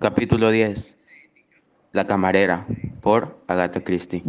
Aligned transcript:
Capítulo 0.00 0.50
10 0.50 0.98
La 1.92 2.04
camarera 2.04 2.66
por 3.00 3.38
Agatha 3.46 3.84
Christie 3.84 4.24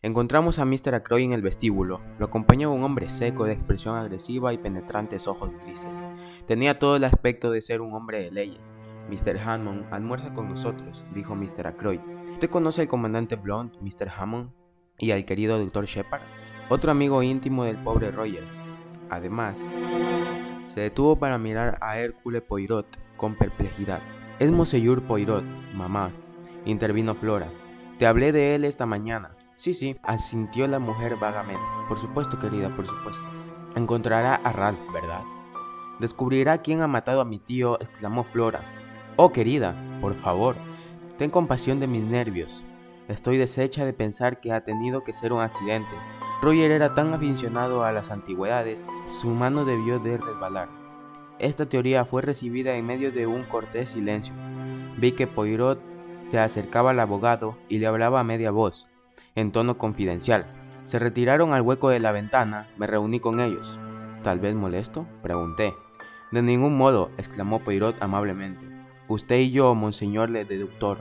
Encontramos 0.00 0.60
a 0.60 0.64
Mr. 0.64 0.94
Acroy 0.94 1.24
en 1.24 1.32
el 1.32 1.42
vestíbulo. 1.42 2.00
Lo 2.18 2.26
acompañaba 2.26 2.72
un 2.72 2.84
hombre 2.84 3.10
seco, 3.10 3.44
de 3.44 3.52
expresión 3.54 3.96
agresiva 3.96 4.52
y 4.52 4.58
penetrantes 4.58 5.26
ojos 5.26 5.50
grises. 5.64 6.04
Tenía 6.46 6.78
todo 6.78 6.94
el 6.94 7.04
aspecto 7.04 7.50
de 7.50 7.62
ser 7.62 7.80
un 7.80 7.94
hombre 7.94 8.22
de 8.22 8.30
leyes. 8.30 8.76
Mr. 9.10 9.38
Hammond 9.38 9.92
almuerza 9.92 10.32
con 10.32 10.48
nosotros, 10.48 11.04
dijo 11.12 11.34
Mr. 11.34 11.66
Acroy. 11.66 12.00
¿Usted 12.32 12.48
conoce 12.48 12.82
al 12.82 12.88
comandante 12.88 13.34
Blunt, 13.34 13.76
Mr. 13.80 14.08
Hammond, 14.16 14.52
y 14.98 15.10
al 15.10 15.24
querido 15.24 15.58
Dr. 15.58 15.86
Shepard? 15.86 16.22
Otro 16.68 16.92
amigo 16.92 17.22
íntimo 17.24 17.64
del 17.64 17.82
pobre 17.82 18.12
Roger. 18.12 18.46
Además, 19.10 19.68
se 20.64 20.80
detuvo 20.80 21.18
para 21.18 21.38
mirar 21.38 21.76
a 21.80 21.98
Hércules 21.98 22.42
Poirot 22.42 23.03
con 23.16 23.36
perplejidad. 23.36 24.00
Es 24.38 24.50
Monseigneur 24.50 25.02
Poirot, 25.02 25.44
mamá, 25.74 26.12
intervino 26.64 27.14
Flora. 27.14 27.50
Te 27.98 28.06
hablé 28.06 28.32
de 28.32 28.54
él 28.54 28.64
esta 28.64 28.86
mañana. 28.86 29.36
Sí, 29.56 29.72
sí, 29.74 29.96
asintió 30.02 30.66
la 30.66 30.80
mujer 30.80 31.16
vagamente. 31.16 31.62
Por 31.88 31.98
supuesto, 31.98 32.38
querida, 32.38 32.74
por 32.74 32.86
supuesto. 32.86 33.22
Encontrará 33.76 34.34
a 34.34 34.52
Ralph, 34.52 34.80
¿verdad? 34.92 35.22
Descubrirá 36.00 36.58
quién 36.58 36.82
ha 36.82 36.88
matado 36.88 37.20
a 37.20 37.24
mi 37.24 37.38
tío, 37.38 37.80
exclamó 37.80 38.24
Flora. 38.24 38.64
Oh, 39.16 39.30
querida, 39.30 39.76
por 40.00 40.14
favor, 40.14 40.56
ten 41.18 41.30
compasión 41.30 41.78
de 41.78 41.86
mis 41.86 42.02
nervios. 42.02 42.64
Estoy 43.06 43.36
deshecha 43.36 43.84
de 43.84 43.92
pensar 43.92 44.40
que 44.40 44.52
ha 44.52 44.64
tenido 44.64 45.04
que 45.04 45.12
ser 45.12 45.32
un 45.32 45.40
accidente. 45.40 45.94
Roger 46.42 46.72
era 46.72 46.94
tan 46.94 47.14
aficionado 47.14 47.84
a 47.84 47.92
las 47.92 48.10
antigüedades, 48.10 48.86
su 49.20 49.28
mano 49.28 49.64
debió 49.64 49.98
de 50.00 50.18
resbalar. 50.18 50.83
Esta 51.38 51.66
teoría 51.66 52.04
fue 52.04 52.22
recibida 52.22 52.74
en 52.76 52.86
medio 52.86 53.10
de 53.10 53.26
un 53.26 53.42
cortés 53.42 53.90
silencio. 53.90 54.34
Vi 54.96 55.12
que 55.12 55.26
Poirot 55.26 55.80
se 56.30 56.38
acercaba 56.38 56.90
al 56.90 57.00
abogado 57.00 57.56
y 57.68 57.78
le 57.78 57.86
hablaba 57.86 58.20
a 58.20 58.24
media 58.24 58.50
voz, 58.50 58.86
en 59.34 59.50
tono 59.50 59.76
confidencial. 59.76 60.46
Se 60.84 60.98
retiraron 60.98 61.52
al 61.52 61.62
hueco 61.62 61.88
de 61.88 61.98
la 61.98 62.12
ventana, 62.12 62.68
me 62.76 62.86
reuní 62.86 63.18
con 63.18 63.40
ellos. 63.40 63.78
¿Tal 64.22 64.38
vez 64.38 64.54
molesto? 64.54 65.06
Pregunté. 65.22 65.74
De 66.30 66.42
ningún 66.42 66.76
modo, 66.76 67.10
exclamó 67.18 67.60
Poirot 67.60 68.00
amablemente. 68.00 68.66
Usted 69.08 69.38
y 69.38 69.50
yo, 69.50 69.74
monseñor 69.74 70.30
le 70.30 70.44
deductor, 70.44 70.98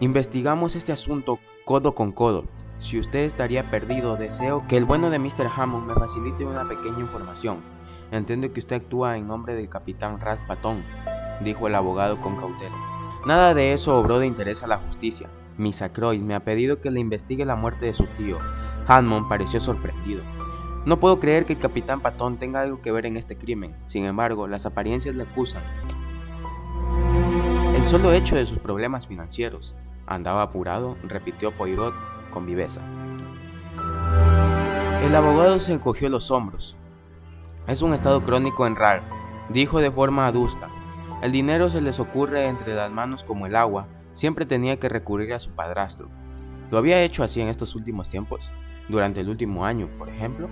investigamos 0.00 0.76
este 0.76 0.92
asunto 0.92 1.38
codo 1.64 1.94
con 1.94 2.12
codo. 2.12 2.44
Si 2.78 2.98
usted 2.98 3.20
estaría 3.20 3.70
perdido, 3.70 4.16
deseo 4.16 4.64
que 4.68 4.76
el 4.76 4.84
bueno 4.84 5.10
de 5.10 5.18
Mr. 5.18 5.48
Hammond 5.54 5.86
me 5.86 5.94
facilite 5.94 6.44
una 6.44 6.68
pequeña 6.68 7.00
información. 7.00 7.73
Entiendo 8.10 8.52
que 8.52 8.60
usted 8.60 8.76
actúa 8.76 9.16
en 9.16 9.26
nombre 9.26 9.54
del 9.54 9.68
capitán 9.68 10.20
Ralph 10.20 10.46
Patton, 10.46 10.84
dijo 11.42 11.66
el 11.66 11.74
abogado 11.74 12.20
con 12.20 12.36
cautela. 12.36 12.76
Nada 13.26 13.54
de 13.54 13.72
eso 13.72 13.96
obró 13.96 14.18
de 14.18 14.26
interés 14.26 14.62
a 14.62 14.66
la 14.66 14.78
justicia. 14.78 15.28
Miss 15.56 15.82
Acroyd 15.82 16.20
me 16.20 16.34
ha 16.34 16.44
pedido 16.44 16.80
que 16.80 16.90
le 16.90 17.00
investigue 17.00 17.44
la 17.44 17.56
muerte 17.56 17.86
de 17.86 17.94
su 17.94 18.06
tío. 18.06 18.38
Hammond 18.86 19.28
pareció 19.28 19.60
sorprendido. 19.60 20.22
No 20.84 21.00
puedo 21.00 21.18
creer 21.18 21.46
que 21.46 21.54
el 21.54 21.58
capitán 21.58 22.02
Patton 22.02 22.38
tenga 22.38 22.60
algo 22.60 22.82
que 22.82 22.92
ver 22.92 23.06
en 23.06 23.16
este 23.16 23.38
crimen. 23.38 23.74
Sin 23.86 24.04
embargo, 24.04 24.46
las 24.46 24.66
apariencias 24.66 25.14
le 25.14 25.22
acusan. 25.22 25.62
El 27.74 27.86
solo 27.86 28.12
hecho 28.12 28.36
de 28.36 28.44
sus 28.44 28.58
problemas 28.58 29.06
financieros. 29.06 29.74
Andaba 30.06 30.42
apurado, 30.42 30.98
repitió 31.02 31.56
Poirot 31.56 31.94
con 32.30 32.44
viveza. 32.44 32.82
El 35.02 35.14
abogado 35.14 35.58
se 35.58 35.72
encogió 35.72 36.10
los 36.10 36.30
hombros. 36.30 36.76
Es 37.66 37.80
un 37.80 37.94
estado 37.94 38.22
crónico 38.22 38.66
en 38.66 38.76
Ralph, 38.76 39.04
dijo 39.48 39.80
de 39.80 39.90
forma 39.90 40.26
adusta. 40.26 40.68
El 41.22 41.32
dinero 41.32 41.70
se 41.70 41.80
les 41.80 41.98
ocurre 41.98 42.46
entre 42.46 42.74
las 42.74 42.90
manos 42.90 43.24
como 43.24 43.46
el 43.46 43.56
agua, 43.56 43.88
siempre 44.12 44.44
tenía 44.44 44.78
que 44.78 44.90
recurrir 44.90 45.32
a 45.32 45.38
su 45.38 45.50
padrastro. 45.52 46.10
¿Lo 46.70 46.76
había 46.76 47.00
hecho 47.00 47.24
así 47.24 47.40
en 47.40 47.48
estos 47.48 47.74
últimos 47.74 48.10
tiempos? 48.10 48.52
¿Durante 48.90 49.20
el 49.20 49.30
último 49.30 49.64
año, 49.64 49.88
por 49.98 50.10
ejemplo? 50.10 50.50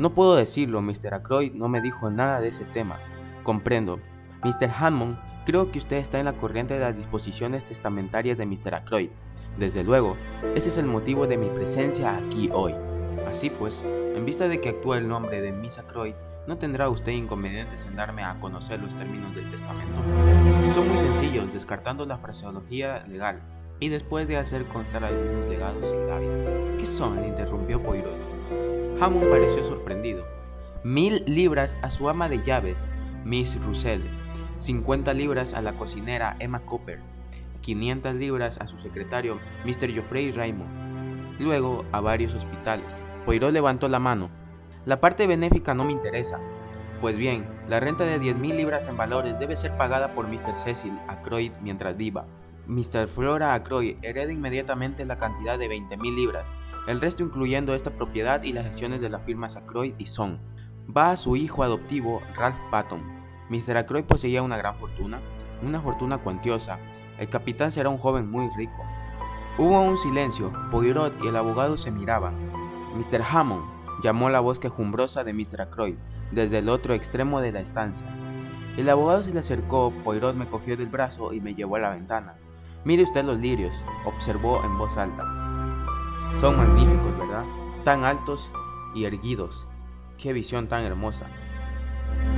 No 0.00 0.12
puedo 0.12 0.34
decirlo, 0.34 0.82
Mr. 0.82 1.14
Ackroyd 1.14 1.52
no 1.52 1.68
me 1.68 1.80
dijo 1.80 2.10
nada 2.10 2.40
de 2.40 2.48
ese 2.48 2.64
tema. 2.64 2.98
Comprendo. 3.44 4.00
Mr. 4.42 4.70
Hammond, 4.76 5.16
creo 5.46 5.70
que 5.70 5.78
usted 5.78 5.98
está 5.98 6.18
en 6.18 6.24
la 6.24 6.36
corriente 6.36 6.74
de 6.74 6.80
las 6.80 6.96
disposiciones 6.96 7.64
testamentarias 7.64 8.36
de 8.36 8.46
Mr. 8.46 8.74
Ackroyd. 8.74 9.10
Desde 9.56 9.84
luego, 9.84 10.16
ese 10.56 10.68
es 10.68 10.78
el 10.78 10.86
motivo 10.86 11.28
de 11.28 11.38
mi 11.38 11.48
presencia 11.48 12.16
aquí 12.16 12.50
hoy. 12.52 12.74
Así 13.28 13.50
pues, 13.50 13.84
en 14.14 14.24
vista 14.24 14.48
de 14.48 14.60
que 14.60 14.68
actúa 14.70 14.98
el 14.98 15.08
nombre 15.08 15.40
de 15.40 15.52
Miss 15.52 15.78
Ackroyd, 15.78 16.14
no 16.46 16.58
tendrá 16.58 16.88
usted 16.88 17.12
inconvenientes 17.12 17.84
en 17.86 17.96
darme 17.96 18.22
a 18.22 18.38
conocer 18.40 18.80
los 18.80 18.94
términos 18.94 19.34
del 19.34 19.48
testamento. 19.50 20.00
Son 20.72 20.88
muy 20.88 20.98
sencillos, 20.98 21.52
descartando 21.52 22.04
la 22.06 22.18
fraseología 22.18 23.04
legal, 23.06 23.40
y 23.80 23.88
después 23.88 24.28
de 24.28 24.36
hacer 24.36 24.66
constar 24.66 25.04
algunos 25.04 25.48
legados 25.48 25.92
y 25.92 26.10
hábitos. 26.10 26.54
¿Qué 26.78 26.86
son? 26.86 27.16
le 27.16 27.28
interrumpió 27.28 27.82
Poirot. 27.82 28.18
Hammond 29.00 29.30
pareció 29.30 29.64
sorprendido. 29.64 30.24
Mil 30.84 31.24
libras 31.26 31.78
a 31.82 31.90
su 31.90 32.08
ama 32.08 32.28
de 32.28 32.42
llaves, 32.44 32.86
Miss 33.24 33.62
Russell, 33.64 34.02
50 34.58 35.12
libras 35.14 35.54
a 35.54 35.62
la 35.62 35.72
cocinera 35.72 36.36
Emma 36.38 36.60
Cooper, 36.60 37.00
500 37.62 38.14
libras 38.14 38.58
a 38.60 38.66
su 38.66 38.78
secretario, 38.78 39.40
Mr. 39.64 39.90
Geoffrey 39.90 40.30
Raymond, 40.30 41.40
luego 41.40 41.84
a 41.90 42.00
varios 42.00 42.34
hospitales. 42.34 43.00
Poirot 43.24 43.52
levantó 43.52 43.88
la 43.88 43.98
mano. 43.98 44.43
La 44.86 45.00
parte 45.00 45.26
benéfica 45.26 45.72
no 45.72 45.84
me 45.84 45.92
interesa. 45.92 46.38
Pues 47.00 47.16
bien, 47.16 47.46
la 47.68 47.80
renta 47.80 48.04
de 48.04 48.20
10.000 48.20 48.54
libras 48.54 48.86
en 48.88 48.98
valores 48.98 49.38
debe 49.38 49.56
ser 49.56 49.76
pagada 49.78 50.14
por 50.14 50.28
Mr. 50.28 50.54
Cecil 50.54 50.98
Ackroyd 51.08 51.52
mientras 51.62 51.96
viva. 51.96 52.26
Mr. 52.66 53.08
Flora 53.08 53.54
Ackroyd 53.54 53.96
hereda 54.02 54.30
inmediatamente 54.30 55.06
la 55.06 55.16
cantidad 55.16 55.58
de 55.58 55.70
20.000 55.70 56.14
libras, 56.14 56.54
el 56.86 57.00
resto 57.00 57.22
incluyendo 57.22 57.74
esta 57.74 57.92
propiedad 57.92 58.42
y 58.42 58.52
las 58.52 58.66
acciones 58.66 59.00
de 59.00 59.08
las 59.08 59.22
firmas 59.22 59.56
Ackroyd 59.56 59.94
y 59.96 60.06
Son. 60.06 60.38
Va 60.94 61.10
a 61.10 61.16
su 61.16 61.36
hijo 61.36 61.62
adoptivo, 61.62 62.20
Ralph 62.34 62.58
Patton. 62.70 63.02
Mr. 63.48 63.78
Ackroyd 63.78 64.04
poseía 64.04 64.42
una 64.42 64.58
gran 64.58 64.76
fortuna, 64.76 65.18
una 65.62 65.80
fortuna 65.80 66.18
cuantiosa. 66.18 66.78
El 67.18 67.30
capitán 67.30 67.72
será 67.72 67.88
un 67.88 67.98
joven 67.98 68.30
muy 68.30 68.50
rico. 68.56 68.82
Hubo 69.56 69.80
un 69.80 69.96
silencio, 69.96 70.52
Poirot 70.70 71.24
y 71.24 71.28
el 71.28 71.36
abogado 71.36 71.78
se 71.78 71.90
miraban. 71.90 72.34
Mr. 72.96 73.22
Hammond, 73.22 73.64
llamó 74.02 74.30
la 74.30 74.40
voz 74.40 74.58
quejumbrosa 74.58 75.24
de 75.24 75.32
Mr. 75.32 75.62
Ackroyd 75.62 75.96
desde 76.30 76.58
el 76.58 76.68
otro 76.68 76.94
extremo 76.94 77.40
de 77.40 77.52
la 77.52 77.60
estancia. 77.60 78.06
El 78.76 78.88
abogado 78.88 79.22
se 79.22 79.32
le 79.32 79.38
acercó, 79.38 79.92
Poirot 80.02 80.34
me 80.34 80.46
cogió 80.46 80.76
del 80.76 80.88
brazo 80.88 81.32
y 81.32 81.40
me 81.40 81.54
llevó 81.54 81.76
a 81.76 81.80
la 81.80 81.90
ventana. 81.90 82.34
Mire 82.84 83.04
usted 83.04 83.24
los 83.24 83.38
lirios, 83.38 83.74
observó 84.04 84.64
en 84.64 84.76
voz 84.76 84.96
alta. 84.96 85.22
Son 86.34 86.56
magníficos, 86.56 87.18
¿verdad? 87.18 87.44
Tan 87.84 88.04
altos 88.04 88.50
y 88.94 89.04
erguidos. 89.04 89.68
Qué 90.18 90.32
visión 90.32 90.68
tan 90.68 90.82
hermosa. 90.84 91.26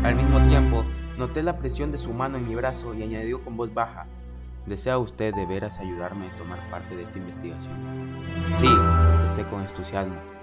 Al 0.03 0.15
mismo 0.15 0.41
tiempo, 0.49 0.85
noté 1.17 1.43
la 1.43 1.59
presión 1.59 1.91
de 1.91 1.99
su 1.99 2.13
mano 2.13 2.37
en 2.37 2.49
mi 2.49 2.55
brazo 2.55 2.95
y 2.95 3.03
añadió 3.03 3.43
con 3.43 3.57
voz 3.57 3.73
baja, 3.73 4.07
¿Desea 4.67 4.99
usted 4.99 5.33
de 5.33 5.47
veras 5.47 5.79
ayudarme 5.79 6.27
a 6.27 6.37
tomar 6.37 6.59
parte 6.71 6.97
de 6.97 7.05
esta 7.05 7.19
investigación? 7.19 7.77
Sí, 8.57 8.67
contesté 8.67 9.45
con 9.49 9.61
entusiasmo. 9.63 10.36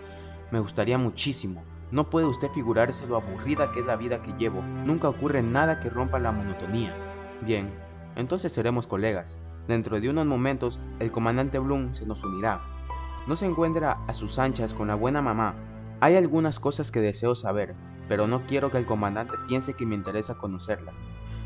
Me 0.53 0.59
gustaría 0.59 0.99
muchísimo. 0.99 1.63
No 1.89 2.11
puede 2.11 2.27
usted 2.27 2.47
figurarse 2.51 3.07
lo 3.07 3.15
aburrida 3.15 3.71
que 3.71 3.79
es 3.79 3.87
la 3.87 3.95
vida 3.95 4.21
que 4.21 4.35
llevo. 4.37 4.61
Nunca 4.61 5.09
ocurre 5.09 5.41
nada 5.41 5.79
que 5.79 5.89
rompa 5.89 6.19
la 6.19 6.31
monotonía. 6.31 6.93
Bien, 7.41 7.71
entonces 8.15 8.53
seremos 8.53 8.85
colegas. 8.85 9.39
Dentro 9.67 9.99
de 9.99 10.11
unos 10.11 10.27
momentos, 10.27 10.79
el 10.99 11.09
comandante 11.09 11.57
Bloom 11.57 11.95
se 11.95 12.05
nos 12.05 12.23
unirá. 12.23 12.61
No 13.25 13.35
se 13.35 13.47
encuentra 13.47 13.97
a 14.05 14.13
sus 14.13 14.37
anchas 14.37 14.75
con 14.75 14.89
la 14.89 14.93
buena 14.93 15.23
mamá. 15.23 15.55
Hay 16.01 16.17
algunas 16.17 16.59
cosas 16.59 16.91
que 16.91 17.01
deseo 17.01 17.33
saber, 17.33 17.73
pero 18.07 18.27
no 18.27 18.45
quiero 18.45 18.69
que 18.69 18.77
el 18.77 18.85
comandante 18.85 19.33
piense 19.47 19.73
que 19.73 19.87
me 19.87 19.95
interesa 19.95 20.35
conocerlas. 20.35 20.93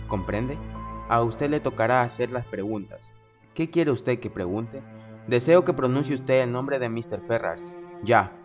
¿Comprende? 0.09 0.57
A 1.07 1.21
usted 1.21 1.49
le 1.49 1.61
tocará 1.61 2.01
hacer 2.01 2.29
las 2.29 2.45
preguntas. 2.45 3.09
¿Qué 3.53 3.69
quiere 3.69 3.91
usted 3.91 4.19
que 4.19 4.29
pregunte? 4.29 4.83
Deseo 5.29 5.63
que 5.63 5.71
pronuncie 5.71 6.13
usted 6.13 6.43
el 6.43 6.51
nombre 6.51 6.77
de 6.77 6.89
Mr. 6.89 7.21
Ferrars. 7.25 7.73
Ya. 8.03 8.36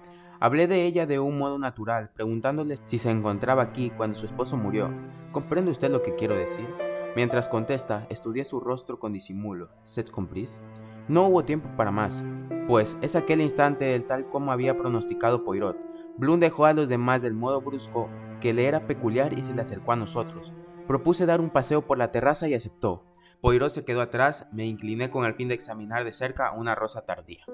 Hablé 0.43 0.67
de 0.67 0.87
ella 0.87 1.07
de 1.07 1.21
un 1.21 1.39
modo 1.39 1.57
natural, 1.57 2.11
preguntándole 2.13 2.77
si 2.87 2.99
se 2.99 3.13
encontraba 3.13 3.63
aquí 3.63 3.91
cuando 3.91 4.19
su 4.19 4.27
esposo 4.27 4.57
murió. 4.57 4.91
¿Comprende 5.31 5.71
usted 5.71 5.89
lo 5.89 6.03
que 6.03 6.17
quiero 6.17 6.35
decir? 6.35 6.67
Mientras 7.15 7.49
contesta, 7.49 8.09
estudié 8.11 8.45
su 8.45 8.59
rostro 8.59 8.99
con 8.99 9.13
disimulo. 9.13 9.69
¿Set 9.85 10.11
compris? 10.11 10.61
No 11.07 11.29
hubo 11.29 11.45
tiempo 11.45 11.69
para 11.77 11.93
más, 11.93 12.25
pues 12.67 12.99
es 13.03 13.15
aquel 13.15 13.41
instante 13.41 13.85
del 13.85 14.05
tal 14.05 14.29
como 14.31 14.51
había 14.51 14.77
pronosticado 14.77 15.45
Poirot. 15.45 15.79
Bloom 16.17 16.41
dejó 16.41 16.67
a 16.67 16.73
los 16.73 16.89
demás 16.89 17.23
del 17.23 17.35
modo 17.35 17.61
brusco 17.61 18.09
que 18.41 18.53
le 18.53 18.67
era 18.67 18.89
peculiar 18.89 19.39
y 19.39 19.43
se 19.43 19.55
le 19.55 19.63
acercó 19.63 19.93
a 19.93 19.97
nosotros. 19.97 20.53
Propuse 20.89 21.25
dar 21.25 21.41
un 21.41 21.51
paseo 21.51 21.87
por 21.87 21.99
la 21.99 22.11
terraza 22.11 22.49
y 22.49 22.55
aceptó. 22.55 23.05
Poirot 23.43 23.71
se 23.71 23.85
quedó 23.85 24.01
atrás, 24.01 24.49
me 24.51 24.67
incliné 24.67 25.09
con 25.09 25.25
el 25.25 25.35
fin 25.35 25.47
de 25.47 25.55
examinar 25.55 26.03
de 26.03 26.13
cerca 26.13 26.51
una 26.51 26.75
rosa 26.75 27.07
tardía. 27.07 27.45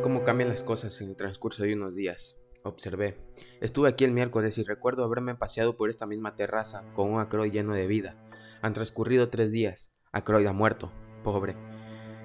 Cómo 0.00 0.24
cambian 0.24 0.48
las 0.48 0.62
cosas 0.62 1.00
en 1.00 1.10
el 1.10 1.16
transcurso 1.16 1.62
de 1.64 1.74
unos 1.74 1.94
días. 1.94 2.36
Observé. 2.62 3.18
Estuve 3.60 3.88
aquí 3.88 4.04
el 4.04 4.12
miércoles 4.12 4.56
y 4.58 4.62
recuerdo 4.62 5.04
haberme 5.04 5.34
paseado 5.34 5.76
por 5.76 5.90
esta 5.90 6.06
misma 6.06 6.36
terraza 6.36 6.84
con 6.94 7.10
un 7.10 7.20
acro 7.20 7.44
lleno 7.44 7.74
de 7.74 7.86
vida. 7.86 8.16
Han 8.62 8.72
transcurrido 8.72 9.28
tres 9.28 9.50
días. 9.52 9.94
Ackroyd 10.12 10.46
ha 10.46 10.52
muerto. 10.52 10.92
Pobre. 11.22 11.56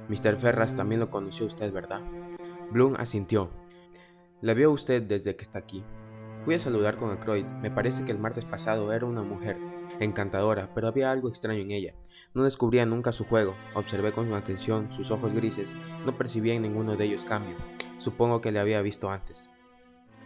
Mr. 0.09 0.37
Ferras 0.37 0.75
también 0.75 1.01
lo 1.01 1.09
conoció 1.09 1.45
usted, 1.45 1.71
¿verdad? 1.73 2.01
Bloom 2.71 2.95
asintió. 2.97 3.49
La 4.41 4.53
vio 4.53 4.71
usted 4.71 5.01
desde 5.01 5.35
que 5.35 5.43
está 5.43 5.59
aquí. 5.59 5.83
Fui 6.45 6.55
a 6.55 6.59
saludar 6.59 6.97
con 6.97 7.11
Ackroyd. 7.11 7.45
Me 7.45 7.71
parece 7.71 8.05
que 8.05 8.11
el 8.11 8.19
martes 8.19 8.45
pasado 8.45 8.93
era 8.93 9.05
una 9.05 9.23
mujer. 9.23 9.57
Encantadora, 9.99 10.73
pero 10.73 10.87
había 10.87 11.11
algo 11.11 11.29
extraño 11.29 11.59
en 11.59 11.71
ella. 11.71 11.93
No 12.33 12.43
descubría 12.43 12.85
nunca 12.85 13.11
su 13.11 13.25
juego. 13.25 13.55
Observé 13.73 14.11
con 14.11 14.31
atención 14.33 14.91
sus 14.91 15.11
ojos 15.11 15.33
grises. 15.33 15.75
No 16.05 16.17
percibía 16.17 16.53
en 16.53 16.61
ninguno 16.61 16.95
de 16.95 17.05
ellos 17.05 17.25
cambio. 17.25 17.55
Supongo 17.97 18.41
que 18.41 18.51
le 18.51 18.59
había 18.59 18.81
visto 18.81 19.09
antes. 19.09 19.49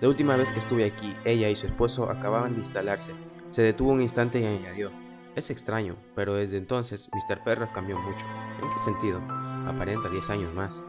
La 0.01 0.09
última 0.09 0.35
vez 0.35 0.51
que 0.51 0.59
estuve 0.59 0.85
aquí, 0.85 1.15
ella 1.25 1.49
y 1.49 1.55
su 1.55 1.67
esposo 1.67 2.09
acababan 2.09 2.53
de 2.53 2.59
instalarse. 2.59 3.13
Se 3.49 3.61
detuvo 3.61 3.91
un 3.91 4.01
instante 4.01 4.39
y 4.39 4.45
añadió, 4.45 4.91
es 5.35 5.49
extraño, 5.49 5.95
pero 6.13 6.33
desde 6.33 6.57
entonces 6.57 7.09
Mr. 7.13 7.41
Ferras 7.41 7.71
cambió 7.71 7.97
mucho. 7.97 8.25
¿En 8.61 8.69
qué 8.69 8.77
sentido? 8.79 9.21
Aparenta 9.65 10.09
10 10.09 10.29
años 10.29 10.53
más. 10.53 10.83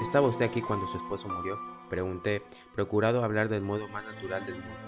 ¿Estaba 0.00 0.28
usted 0.28 0.44
aquí 0.44 0.62
cuando 0.62 0.86
su 0.86 0.98
esposo 0.98 1.28
murió? 1.28 1.58
Pregunté, 1.90 2.44
procurado 2.74 3.24
hablar 3.24 3.48
del 3.48 3.62
modo 3.62 3.88
más 3.88 4.04
natural 4.04 4.46
del 4.46 4.54
mundo. 4.54 4.87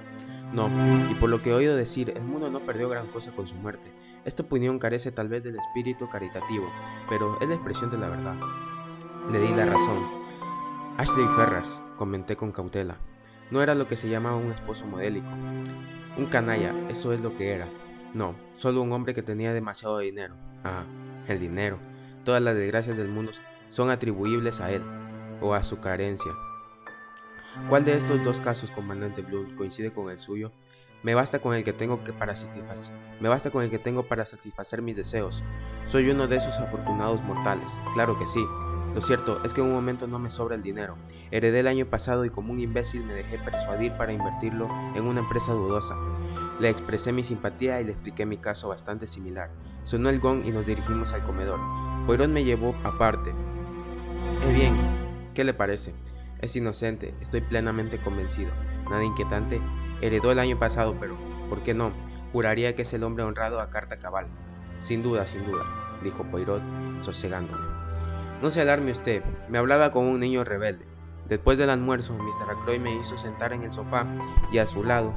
No, 0.53 0.69
y 1.11 1.15
por 1.15 1.31
lo 1.31 1.43
que 1.43 1.51
he 1.51 1.55
oído 1.55 1.77
decir, 1.77 2.13
el 2.17 2.25
mundo 2.25 2.51
no 2.51 2.61
perdió 2.61 2.89
gran 2.89 3.07
cosa 3.09 3.31
con 3.33 3.47
su 3.47 3.55
muerte. 3.57 3.93
Esta 4.25 4.43
opinión 4.43 4.79
carece 4.79 5.13
tal 5.13 5.29
vez 5.29 5.45
del 5.45 5.57
espíritu 5.57 6.09
caritativo, 6.09 6.69
pero 7.09 7.39
es 7.41 7.49
la 7.49 7.55
expresión 7.55 7.91
de 7.91 7.99
la 7.99 8.09
verdad. 8.09 8.37
Le 9.31 9.39
di 9.39 9.55
la 9.55 9.67
razón. 9.67 10.09
Ashley 10.99 11.27
Ferras, 11.37 11.81
comenté 11.97 12.37
con 12.37 12.53
cautela, 12.53 12.99
no 13.51 13.63
era 13.63 13.75
lo 13.75 13.89
que 13.89 13.97
se 13.97 14.09
llamaba 14.09 14.37
un 14.37 14.53
esposo 14.53 14.87
modélico. 14.87 15.29
Un 16.17 16.27
canalla, 16.27 16.73
eso 16.89 17.13
es 17.13 17.21
lo 17.21 17.37
que 17.37 17.51
era. 17.51 17.69
No, 18.15 18.35
solo 18.55 18.83
un 18.83 18.93
hombre 18.93 19.13
que 19.13 19.23
tenía 19.23 19.53
demasiado 19.53 19.99
dinero. 19.99 20.35
Ah, 20.63 20.85
el 21.27 21.41
dinero. 21.41 21.79
Todas 22.25 22.43
las 22.43 22.55
desgracias 22.55 22.97
del 22.97 23.09
mundo 23.09 23.33
son 23.69 23.91
atribuibles 23.91 24.61
a 24.61 24.71
él, 24.71 24.83
o 25.41 25.55
a 25.55 25.65
su 25.65 25.81
carencia. 25.81 26.33
¿Cuál 27.69 27.85
de 27.85 27.97
estos 27.97 28.23
dos 28.23 28.41
casos, 28.41 28.71
comandante 28.71 29.23
Bloom, 29.23 29.57
coincide 29.57 29.93
con 29.93 30.11
el 30.11 30.21
suyo? 30.21 30.53
Me 31.03 31.15
basta 31.15 31.39
con 31.39 31.55
el 31.55 31.65
que 31.65 31.73
tengo 31.73 32.05
que 32.05 32.13
para 32.13 32.37
satisfacer. 32.37 32.95
Me 33.21 33.29
basta 33.29 33.51
con 33.51 33.63
el 33.63 33.71
que 33.71 33.79
tengo 33.79 34.05
para 34.05 34.25
satisfacer 34.25 34.83
mis 34.83 34.97
deseos. 34.97 35.43
Soy 35.87 36.11
uno 36.11 36.29
de 36.29 36.37
esos 36.37 36.59
afortunados 36.59 37.23
mortales. 37.23 37.81
Claro 37.95 38.19
que 38.19 38.27
sí. 38.27 38.45
Lo 38.95 39.01
cierto 39.01 39.43
es 39.45 39.55
que 39.55 39.61
en 39.61 39.69
un 39.69 39.73
momento 39.73 40.07
no 40.07 40.19
me 40.19 40.31
sobra 40.31 40.57
el 40.57 40.63
dinero. 40.63 40.97
Heredé 41.31 41.61
el 41.61 41.69
año 41.69 41.87
pasado 41.87 42.25
y 42.25 42.31
como 42.31 42.53
un 42.53 42.59
imbécil 42.59 43.05
me 43.05 43.15
dejé 43.15 43.39
persuadir 43.39 43.97
para 43.97 44.13
invertirlo 44.13 44.69
en 44.95 45.07
una 45.07 45.21
empresa 45.21 45.53
dudosa. 45.53 45.97
Le 46.59 46.69
expresé 46.69 47.13
mi 47.13 47.25
simpatía 47.25 47.81
y 47.81 47.85
le 47.85 47.93
expliqué 47.93 48.27
mi 48.27 48.37
caso 48.37 48.69
bastante 48.69 49.07
similar. 49.07 49.51
Sonó 49.85 50.11
el 50.11 50.21
gong 50.21 50.45
y 50.45 50.51
nos 50.51 50.67
dirigimos 50.67 51.13
al 51.13 51.23
comedor. 51.23 51.61
Poirot 52.07 52.29
me 52.29 52.45
llevó 52.45 52.75
aparte. 52.85 53.31
Eh 54.43 54.53
bien, 54.53 54.77
¿qué 55.35 55.45
le 55.45 55.55
parece? 55.55 55.95
Es 56.41 56.57
inocente, 56.57 57.15
estoy 57.21 57.43
plenamente 57.43 58.01
convencido. 58.01 58.51
Nada 58.89 59.05
inquietante. 59.05 59.61
Heredó 60.01 60.33
el 60.33 60.39
año 60.39 60.59
pasado, 60.59 60.97
pero 60.99 61.19
¿por 61.49 61.63
qué 61.63 61.75
no? 61.75 61.93
Juraría 62.33 62.75
que 62.75 62.83
es 62.83 62.93
el 62.95 63.03
hombre 63.03 63.25
honrado 63.25 63.61
a 63.61 63.69
carta 63.69 63.99
cabal. 63.99 64.27
Sin 64.79 65.03
duda, 65.03 65.27
sin 65.27 65.45
duda, 65.45 65.65
dijo 66.03 66.25
Poirot, 66.25 66.63
sosegándome. 67.03 67.67
No 68.41 68.51
se 68.51 68.63
alarme 68.63 68.93
usted, 68.93 69.23
me 69.51 69.59
hablaba 69.59 69.91
como 69.91 70.11
un 70.11 70.21
niño 70.21 70.43
rebelde. 70.43 70.87
Después 71.29 71.59
del 71.59 71.69
almuerzo, 71.69 72.15
Mr. 72.15 72.51
Ackroyd 72.51 72.81
me 72.81 72.97
hizo 72.97 73.19
sentar 73.19 73.53
en 73.53 73.65
el 73.65 73.73
sofá 73.73 74.07
y 74.51 74.59
a 74.59 74.67
su 74.67 74.83
lado 74.83 75.15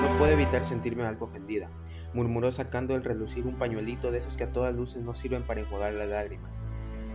no 0.00 0.16
puedo 0.16 0.32
evitar 0.32 0.64
sentirme 0.64 1.04
algo 1.04 1.26
ofendida, 1.26 1.68
murmuró 2.14 2.50
sacando 2.50 2.94
el 2.94 3.04
relucir 3.04 3.46
un 3.46 3.56
pañuelito 3.56 4.10
de 4.10 4.18
esos 4.18 4.36
que 4.36 4.44
a 4.44 4.52
todas 4.52 4.74
luces 4.74 5.02
no 5.02 5.14
sirven 5.14 5.42
para 5.42 5.60
enjuagar 5.60 5.92
las 5.92 6.08
lágrimas. 6.08 6.62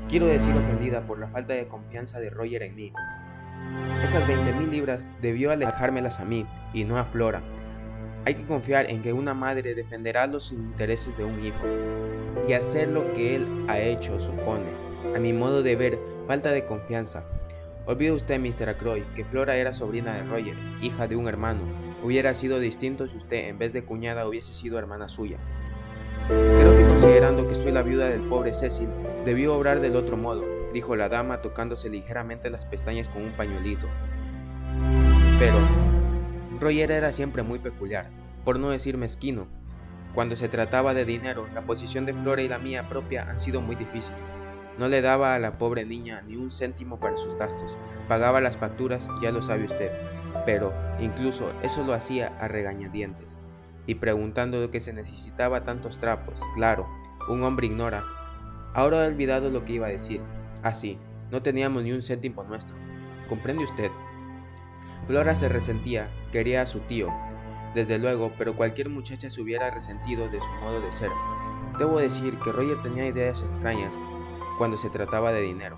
Quiero 0.09 0.27
decir 0.27 0.55
ofendida 0.55 1.05
por 1.05 1.19
la 1.19 1.27
falta 1.27 1.53
de 1.53 1.67
confianza 1.67 2.19
de 2.19 2.29
Roger 2.29 2.63
en 2.63 2.75
mí. 2.75 2.93
Esas 4.03 4.27
20 4.27 4.53
mil 4.53 4.69
libras 4.69 5.11
debió 5.21 5.51
alejármelas 5.51 6.19
a 6.19 6.25
mí 6.25 6.45
y 6.73 6.83
no 6.83 6.97
a 6.97 7.05
Flora. 7.05 7.41
Hay 8.25 8.35
que 8.35 8.45
confiar 8.45 8.89
en 8.89 9.01
que 9.01 9.13
una 9.13 9.33
madre 9.33 9.75
defenderá 9.75 10.27
los 10.27 10.51
intereses 10.51 11.17
de 11.17 11.25
un 11.25 11.43
hijo 11.43 11.65
y 12.47 12.53
hacer 12.53 12.89
lo 12.89 13.13
que 13.13 13.35
él 13.35 13.65
ha 13.67 13.79
hecho 13.79 14.19
supone, 14.19 14.71
a 15.15 15.19
mi 15.19 15.33
modo 15.33 15.63
de 15.63 15.75
ver, 15.75 15.99
falta 16.27 16.51
de 16.51 16.65
confianza. 16.65 17.25
Olvide 17.85 18.11
usted, 18.11 18.39
Mr. 18.39 18.69
Ackroyd, 18.69 19.03
que 19.15 19.25
Flora 19.25 19.55
era 19.55 19.73
sobrina 19.73 20.13
de 20.13 20.23
Roger, 20.23 20.55
hija 20.81 21.07
de 21.07 21.15
un 21.15 21.27
hermano, 21.27 21.85
Hubiera 22.05 22.35
sido 22.35 22.59
distinto 22.59 23.07
si 23.07 23.17
usted 23.17 23.47
en 23.47 23.57
vez 23.57 23.73
de 23.73 23.83
cuñada 23.83 24.27
hubiese 24.27 24.53
sido 24.53 24.77
hermana 24.77 25.07
suya. 25.07 25.39
Creo 26.27 26.77
que 26.77 26.85
considerando 26.85 27.47
que 27.47 27.55
soy 27.55 27.71
la 27.71 27.81
viuda 27.81 28.09
del 28.09 28.21
pobre 28.21 28.53
Cecil, 28.53 28.89
debió 29.25 29.55
obrar 29.55 29.81
del 29.81 29.95
otro 29.95 30.17
modo, 30.17 30.45
dijo 30.71 30.95
la 30.95 31.09
dama 31.09 31.41
tocándose 31.41 31.89
ligeramente 31.89 32.51
las 32.51 32.67
pestañas 32.67 33.09
con 33.09 33.23
un 33.23 33.33
pañuelito. 33.33 33.87
Pero 35.39 35.57
Roger 36.59 36.91
era 36.91 37.11
siempre 37.11 37.41
muy 37.41 37.57
peculiar, 37.57 38.09
por 38.45 38.59
no 38.59 38.69
decir 38.69 38.97
mezquino. 38.97 39.47
Cuando 40.13 40.35
se 40.35 40.47
trataba 40.47 40.93
de 40.93 41.03
dinero, 41.03 41.47
la 41.53 41.63
posición 41.63 42.05
de 42.05 42.13
Flora 42.13 42.43
y 42.43 42.47
la 42.47 42.59
mía 42.59 42.87
propia 42.87 43.23
han 43.27 43.39
sido 43.39 43.61
muy 43.61 43.75
difíciles. 43.75 44.35
No 44.77 44.87
le 44.87 45.01
daba 45.01 45.33
a 45.33 45.39
la 45.39 45.53
pobre 45.53 45.85
niña 45.85 46.21
ni 46.21 46.35
un 46.35 46.51
céntimo 46.51 46.99
para 46.99 47.17
sus 47.17 47.35
gastos, 47.35 47.77
pagaba 48.07 48.41
las 48.41 48.57
facturas, 48.57 49.09
ya 49.21 49.31
lo 49.31 49.41
sabe 49.41 49.65
usted, 49.65 49.91
pero 50.45 50.73
incluso 50.99 51.51
eso 51.63 51.83
lo 51.83 51.93
hacía 51.93 52.37
a 52.39 52.47
regañadientes, 52.47 53.39
y 53.87 53.95
preguntando 53.95 54.59
lo 54.59 54.69
que 54.71 54.81
se 54.81 54.93
necesitaba 54.93 55.63
tantos 55.63 55.97
trapos, 55.97 56.39
claro, 56.53 56.87
un 57.27 57.43
hombre 57.43 57.67
ignora. 57.67 58.03
Ahora 58.75 59.03
he 59.03 59.07
olvidado 59.07 59.49
lo 59.49 59.65
que 59.65 59.73
iba 59.73 59.87
a 59.87 59.89
decir. 59.89 60.21
Así, 60.61 60.99
ah, 60.99 61.27
no 61.31 61.41
teníamos 61.41 61.81
ni 61.81 61.91
un 61.91 62.01
céntimo 62.01 62.43
nuestro. 62.43 62.77
¿Comprende 63.27 63.63
usted? 63.63 63.89
Flora 65.07 65.35
se 65.35 65.49
resentía, 65.49 66.09
quería 66.31 66.61
a 66.61 66.65
su 66.65 66.81
tío, 66.81 67.09
desde 67.75 67.99
luego, 67.99 68.31
pero 68.37 68.55
cualquier 68.55 68.89
muchacha 68.89 69.29
se 69.29 69.41
hubiera 69.41 69.69
resentido 69.69 70.29
de 70.29 70.39
su 70.39 70.47
modo 70.61 70.79
de 70.79 70.91
ser. 70.91 71.11
Debo 71.77 71.99
decir 71.99 72.37
que 72.39 72.51
Roger 72.51 72.81
tenía 72.81 73.05
ideas 73.05 73.43
extrañas 73.43 73.99
cuando 74.57 74.77
se 74.77 74.89
trataba 74.89 75.31
de 75.31 75.41
dinero. 75.41 75.77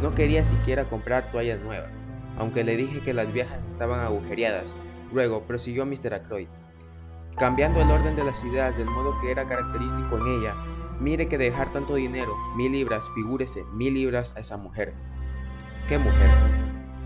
No 0.00 0.14
quería 0.14 0.44
siquiera 0.44 0.88
comprar 0.88 1.30
toallas 1.30 1.60
nuevas, 1.60 1.92
aunque 2.38 2.64
le 2.64 2.76
dije 2.76 3.02
que 3.02 3.12
las 3.12 3.32
viejas 3.32 3.60
estaban 3.68 4.00
agujereadas. 4.00 4.76
Luego 5.12 5.42
prosiguió 5.42 5.84
Mr. 5.84 6.14
Ackroyd, 6.14 6.48
cambiando 7.36 7.80
el 7.80 7.90
orden 7.90 8.16
de 8.16 8.24
las 8.24 8.42
ideas 8.44 8.76
del 8.76 8.88
modo 8.88 9.16
que 9.18 9.30
era 9.30 9.46
característico 9.46 10.16
en 10.18 10.26
ella. 10.26 10.54
Mire 11.00 11.28
que 11.28 11.38
dejar 11.38 11.72
tanto 11.72 11.94
dinero, 11.94 12.36
mil 12.56 12.72
libras, 12.72 13.06
figúrese, 13.14 13.64
mil 13.72 13.94
libras 13.94 14.34
a 14.36 14.40
esa 14.40 14.56
mujer. 14.56 14.94
¿Qué 15.86 15.96
mujer? 15.96 16.30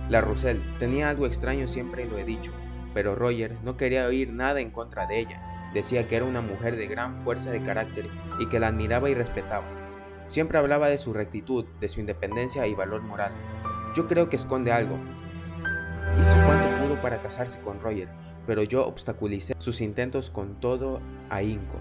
La 0.08 0.22
Russell 0.22 0.60
tenía 0.78 1.10
algo 1.10 1.26
extraño 1.26 1.68
siempre 1.68 2.06
lo 2.06 2.16
he 2.16 2.24
dicho, 2.24 2.52
pero 2.94 3.14
Roger 3.14 3.58
no 3.62 3.76
quería 3.76 4.06
oír 4.06 4.32
nada 4.32 4.60
en 4.60 4.70
contra 4.70 5.06
de 5.06 5.20
ella. 5.20 5.70
Decía 5.74 6.08
que 6.08 6.16
era 6.16 6.24
una 6.24 6.40
mujer 6.40 6.76
de 6.76 6.86
gran 6.86 7.20
fuerza 7.20 7.50
de 7.50 7.62
carácter 7.62 8.08
y 8.38 8.46
que 8.48 8.58
la 8.58 8.68
admiraba 8.68 9.10
y 9.10 9.14
respetaba. 9.14 9.66
Siempre 10.26 10.58
hablaba 10.58 10.88
de 10.88 10.96
su 10.96 11.12
rectitud, 11.12 11.66
de 11.78 11.88
su 11.88 12.00
independencia 12.00 12.66
y 12.66 12.74
valor 12.74 13.02
moral. 13.02 13.32
Yo 13.94 14.06
creo 14.06 14.30
que 14.30 14.36
esconde 14.36 14.72
algo. 14.72 14.98
Hizo 16.18 16.36
cuanto 16.46 16.68
pudo 16.78 17.00
para 17.02 17.20
casarse 17.20 17.60
con 17.60 17.80
Roger, 17.80 18.08
pero 18.46 18.62
yo 18.62 18.86
obstaculicé 18.86 19.54
sus 19.58 19.82
intentos 19.82 20.30
con 20.30 20.60
todo 20.60 21.00
ahínco. 21.28 21.78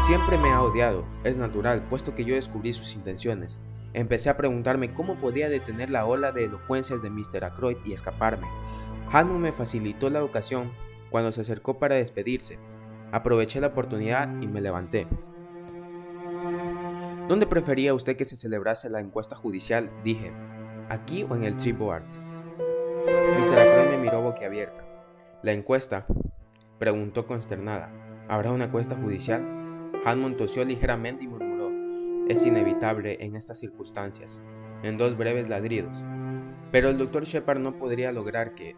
Siempre 0.00 0.38
me 0.38 0.50
ha 0.50 0.62
odiado, 0.62 1.04
es 1.24 1.36
natural, 1.36 1.82
puesto 1.88 2.14
que 2.14 2.24
yo 2.24 2.34
descubrí 2.34 2.72
sus 2.72 2.96
intenciones. 2.96 3.60
Empecé 3.92 4.30
a 4.30 4.36
preguntarme 4.36 4.92
cómo 4.92 5.20
podía 5.20 5.48
detener 5.48 5.90
la 5.90 6.06
ola 6.06 6.32
de 6.32 6.44
elocuencias 6.44 7.02
de 7.02 7.10
Mr. 7.10 7.44
Ackroyd 7.44 7.76
y 7.84 7.92
escaparme. 7.92 8.48
Hammond 9.12 9.40
me 9.40 9.52
facilitó 9.52 10.10
la 10.10 10.24
ocasión 10.24 10.72
cuando 11.10 11.32
se 11.32 11.42
acercó 11.42 11.78
para 11.78 11.96
despedirse. 11.96 12.58
Aproveché 13.12 13.60
la 13.60 13.68
oportunidad 13.68 14.28
y 14.40 14.48
me 14.48 14.60
levanté. 14.60 15.06
¿Dónde 17.28 17.46
prefería 17.46 17.94
usted 17.94 18.16
que 18.16 18.24
se 18.24 18.36
celebrase 18.36 18.90
la 18.90 19.00
encuesta 19.00 19.36
judicial? 19.36 19.90
Dije, 20.02 20.32
¿aquí 20.88 21.24
o 21.28 21.36
en 21.36 21.44
el 21.44 21.54
Board? 21.74 22.04
Mr. 23.38 23.58
Ackroyd 23.58 23.90
me 23.90 23.98
miró 23.98 24.22
boquiabierta. 24.22 24.84
¿La 25.42 25.52
encuesta? 25.52 26.06
Preguntó 26.78 27.26
consternada. 27.26 27.92
¿Habrá 28.28 28.52
una 28.52 28.66
encuesta 28.66 28.96
judicial? 28.96 29.59
Hammond 30.04 30.36
tosió 30.36 30.64
ligeramente 30.64 31.24
y 31.24 31.28
murmuró, 31.28 31.70
es 32.28 32.46
inevitable 32.46 33.18
en 33.20 33.36
estas 33.36 33.58
circunstancias, 33.58 34.40
en 34.82 34.96
dos 34.96 35.16
breves 35.16 35.48
ladridos. 35.48 36.06
Pero 36.72 36.88
el 36.88 36.98
doctor 36.98 37.24
Shepard 37.24 37.58
no 37.60 37.76
podría 37.76 38.12
lograr 38.12 38.54
que... 38.54 38.76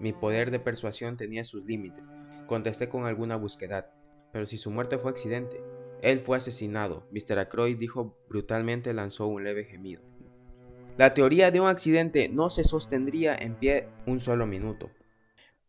Mi 0.00 0.14
poder 0.14 0.50
de 0.50 0.60
persuasión 0.60 1.18
tenía 1.18 1.44
sus 1.44 1.66
límites. 1.66 2.08
Contesté 2.46 2.88
con 2.88 3.04
alguna 3.04 3.36
búsqueda. 3.36 3.92
Pero 4.32 4.46
si 4.46 4.56
su 4.56 4.70
muerte 4.70 4.96
fue 4.96 5.10
accidente, 5.10 5.62
él 6.02 6.20
fue 6.20 6.38
asesinado. 6.38 7.06
Mr. 7.12 7.38
Ackroyd 7.38 7.76
dijo 7.76 8.16
brutalmente, 8.28 8.94
lanzó 8.94 9.26
un 9.26 9.44
leve 9.44 9.64
gemido. 9.64 10.02
La 10.96 11.12
teoría 11.12 11.50
de 11.50 11.60
un 11.60 11.66
accidente 11.66 12.30
no 12.30 12.48
se 12.48 12.64
sostendría 12.64 13.36
en 13.36 13.56
pie 13.56 13.88
un 14.06 14.20
solo 14.20 14.46
minuto. 14.46 14.90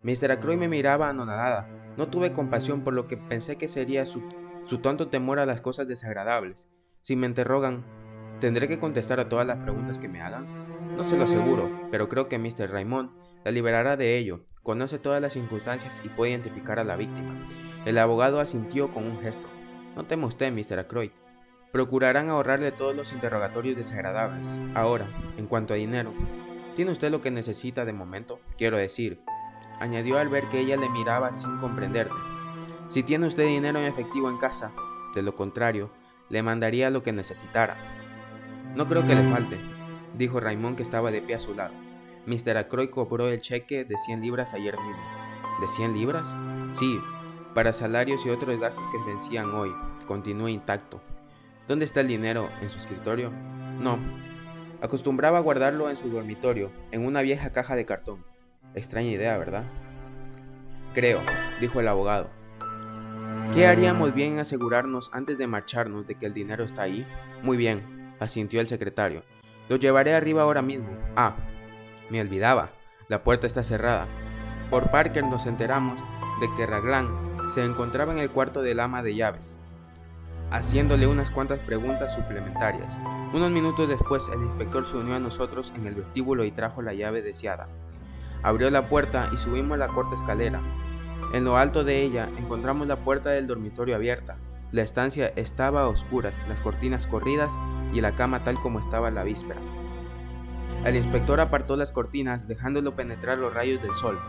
Mr. 0.01 0.31
Acroy 0.31 0.57
me 0.57 0.67
miraba 0.67 1.09
anonadada. 1.09 1.69
No 1.97 2.09
tuve 2.09 2.31
compasión 2.31 2.83
por 2.83 2.93
lo 2.93 3.07
que 3.07 3.17
pensé 3.17 3.57
que 3.57 3.67
sería 3.67 4.05
su, 4.05 4.23
su 4.65 4.79
tonto 4.79 5.07
temor 5.07 5.39
a 5.39 5.45
las 5.45 5.61
cosas 5.61 5.87
desagradables. 5.87 6.69
Si 7.01 7.15
me 7.15 7.27
interrogan, 7.27 7.85
¿tendré 8.39 8.67
que 8.67 8.79
contestar 8.79 9.19
a 9.19 9.29
todas 9.29 9.45
las 9.47 9.57
preguntas 9.57 9.99
que 9.99 10.09
me 10.09 10.21
hagan? 10.21 10.47
No 10.95 11.03
se 11.03 11.17
lo 11.17 11.23
aseguro, 11.23 11.69
pero 11.89 12.09
creo 12.09 12.27
que 12.27 12.37
Mr. 12.37 12.69
Raymond 12.69 13.11
la 13.43 13.51
liberará 13.51 13.97
de 13.97 14.17
ello. 14.17 14.41
Conoce 14.61 14.99
todas 14.99 15.21
las 15.21 15.33
circunstancias 15.33 16.01
y 16.05 16.09
puede 16.09 16.31
identificar 16.31 16.79
a 16.79 16.83
la 16.83 16.95
víctima. 16.95 17.47
El 17.85 17.97
abogado 17.97 18.39
asintió 18.39 18.93
con 18.93 19.05
un 19.05 19.19
gesto. 19.19 19.47
No 19.95 20.05
teme 20.05 20.25
usted, 20.25 20.51
Mr. 20.51 20.79
Ackroyd. 20.79 21.11
Procurarán 21.71 22.29
ahorrarle 22.29 22.71
todos 22.71 22.95
los 22.95 23.13
interrogatorios 23.13 23.77
desagradables. 23.77 24.59
Ahora, 24.75 25.07
en 25.37 25.47
cuanto 25.47 25.73
a 25.73 25.77
dinero, 25.77 26.13
¿tiene 26.75 26.91
usted 26.91 27.09
lo 27.09 27.21
que 27.21 27.31
necesita 27.31 27.85
de 27.85 27.93
momento? 27.93 28.39
Quiero 28.57 28.77
decir, 28.77 29.21
añadió 29.79 30.19
al 30.19 30.29
ver 30.29 30.49
que 30.49 30.59
ella 30.59 30.77
le 30.77 30.89
miraba 30.89 31.31
sin 31.31 31.57
comprenderte. 31.57 32.13
Si 32.91 33.03
tiene 33.03 33.25
usted 33.25 33.45
dinero 33.45 33.79
en 33.79 33.85
efectivo 33.85 34.29
en 34.29 34.35
casa, 34.35 34.73
de 35.15 35.21
lo 35.21 35.33
contrario, 35.33 35.89
le 36.27 36.43
mandaría 36.43 36.89
lo 36.89 37.01
que 37.01 37.13
necesitara. 37.13 37.77
No 38.75 38.85
creo 38.85 39.05
que 39.05 39.15
le 39.15 39.31
falte, 39.31 39.57
dijo 40.17 40.41
Raymond 40.41 40.75
que 40.75 40.83
estaba 40.83 41.09
de 41.09 41.21
pie 41.21 41.35
a 41.35 41.39
su 41.39 41.53
lado. 41.53 41.73
Mr. 42.25 42.57
Acroy 42.57 42.89
cobró 42.89 43.29
el 43.29 43.39
cheque 43.39 43.85
de 43.85 43.97
100 43.97 44.19
libras 44.19 44.53
ayer 44.53 44.77
mismo. 44.77 45.01
¿De 45.61 45.69
100 45.69 45.93
libras? 45.93 46.35
Sí, 46.73 46.99
para 47.55 47.71
salarios 47.71 48.25
y 48.25 48.29
otros 48.29 48.59
gastos 48.59 48.85
que 48.89 48.97
vencían 49.09 49.51
hoy. 49.51 49.73
Continúa 50.05 50.51
intacto. 50.51 51.01
¿Dónde 51.69 51.85
está 51.85 52.01
el 52.01 52.09
dinero? 52.09 52.49
¿En 52.61 52.69
su 52.69 52.77
escritorio? 52.77 53.31
No. 53.79 53.99
Acostumbraba 54.81 55.37
a 55.37 55.41
guardarlo 55.41 55.89
en 55.89 55.95
su 55.95 56.09
dormitorio, 56.09 56.73
en 56.91 57.05
una 57.05 57.21
vieja 57.21 57.53
caja 57.53 57.77
de 57.77 57.85
cartón. 57.85 58.25
Extraña 58.75 59.11
idea, 59.11 59.37
¿verdad? 59.37 59.63
Creo, 60.93 61.21
dijo 61.61 61.79
el 61.79 61.87
abogado. 61.87 62.40
¿Qué 63.53 63.67
haríamos 63.67 64.13
bien 64.13 64.33
en 64.33 64.39
asegurarnos 64.39 65.11
antes 65.13 65.37
de 65.37 65.45
marcharnos 65.45 66.07
de 66.07 66.15
que 66.15 66.25
el 66.25 66.33
dinero 66.33 66.63
está 66.63 66.83
ahí? 66.83 67.05
Muy 67.43 67.57
bien, 67.57 68.15
asintió 68.17 68.61
el 68.61 68.67
secretario. 68.67 69.23
Lo 69.67 69.75
llevaré 69.75 70.13
arriba 70.13 70.43
ahora 70.43 70.61
mismo. 70.61 70.87
Ah, 71.17 71.35
me 72.09 72.21
olvidaba. 72.21 72.71
La 73.09 73.25
puerta 73.25 73.47
está 73.47 73.61
cerrada. 73.61 74.07
Por 74.69 74.89
Parker 74.89 75.25
nos 75.25 75.47
enteramos 75.47 75.99
de 76.39 76.47
que 76.55 76.65
Raglan 76.65 77.51
se 77.51 77.65
encontraba 77.65 78.13
en 78.13 78.19
el 78.19 78.31
cuarto 78.31 78.61
del 78.61 78.79
ama 78.79 79.03
de 79.03 79.15
llaves, 79.15 79.59
haciéndole 80.49 81.05
unas 81.05 81.29
cuantas 81.29 81.59
preguntas 81.59 82.13
suplementarias. 82.13 83.01
Unos 83.33 83.51
minutos 83.51 83.89
después, 83.89 84.29
el 84.33 84.43
inspector 84.43 84.85
se 84.85 84.95
unió 84.95 85.15
a 85.15 85.19
nosotros 85.19 85.73
en 85.75 85.87
el 85.87 85.95
vestíbulo 85.95 86.45
y 86.45 86.51
trajo 86.51 86.81
la 86.81 86.93
llave 86.93 87.21
deseada. 87.21 87.67
Abrió 88.43 88.69
la 88.69 88.87
puerta 88.87 89.29
y 89.33 89.37
subimos 89.37 89.77
la 89.77 89.89
corta 89.89 90.15
escalera. 90.15 90.61
En 91.33 91.45
lo 91.45 91.57
alto 91.57 91.83
de 91.83 92.01
ella 92.01 92.29
encontramos 92.37 92.87
la 92.87 93.03
puerta 93.03 93.29
del 93.29 93.47
dormitorio 93.47 93.95
abierta. 93.95 94.37
La 94.71 94.81
estancia 94.81 95.31
estaba 95.35 95.81
a 95.81 95.87
oscuras, 95.87 96.45
las 96.47 96.61
cortinas 96.61 97.07
corridas 97.07 97.59
y 97.93 98.01
la 98.01 98.15
cama 98.15 98.43
tal 98.43 98.59
como 98.59 98.79
estaba 98.79 99.11
la 99.11 99.23
víspera. 99.23 99.59
El 100.85 100.95
inspector 100.95 101.39
apartó 101.39 101.77
las 101.77 101.91
cortinas 101.91 102.47
dejándolo 102.47 102.95
penetrar 102.95 103.37
los 103.37 103.53
rayos 103.53 103.81
del 103.81 103.93
sol. 103.93 104.19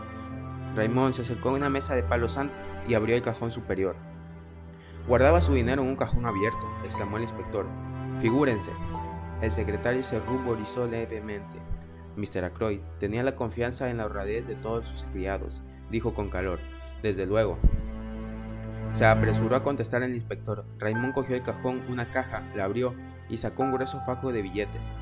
Raymond 0.75 1.13
se 1.13 1.23
acercó 1.23 1.49
a 1.49 1.53
una 1.53 1.69
mesa 1.69 1.95
de 1.95 2.03
palo 2.03 2.27
santo 2.27 2.53
y 2.87 2.93
abrió 2.93 3.15
el 3.15 3.21
cajón 3.21 3.51
superior. 3.51 3.95
Guardaba 5.07 5.41
su 5.41 5.53
dinero 5.53 5.81
en 5.81 5.89
un 5.89 5.95
cajón 5.95 6.25
abierto, 6.25 6.65
exclamó 6.83 7.17
el 7.17 7.23
inspector. 7.23 7.65
Figúrense. 8.21 8.71
El 9.41 9.51
secretario 9.51 10.03
se 10.03 10.19
ruborizó 10.19 10.87
levemente. 10.87 11.57
Mr. 12.15 12.45
Ackroyd 12.45 12.79
tenía 12.99 13.23
la 13.23 13.35
confianza 13.35 13.89
en 13.89 13.97
la 13.97 14.05
honradez 14.05 14.47
de 14.47 14.55
todos 14.55 14.87
sus 14.87 15.03
criados, 15.11 15.61
dijo 15.89 16.13
con 16.13 16.29
calor. 16.29 16.59
Desde 17.03 17.27
luego. 17.27 17.59
Se 18.91 19.05
apresuró 19.05 19.55
a 19.55 19.63
contestar 19.63 20.01
el 20.03 20.15
inspector. 20.15 20.65
Raymond 20.79 21.13
cogió 21.13 21.35
el 21.35 21.43
cajón, 21.43 21.81
una 21.89 22.09
caja, 22.09 22.43
la 22.55 22.63
abrió 22.63 22.95
y 23.29 23.37
sacó 23.37 23.63
un 23.63 23.73
grueso 23.73 23.99
fajo 24.05 24.31
de 24.31 24.41
billetes. 24.41 24.93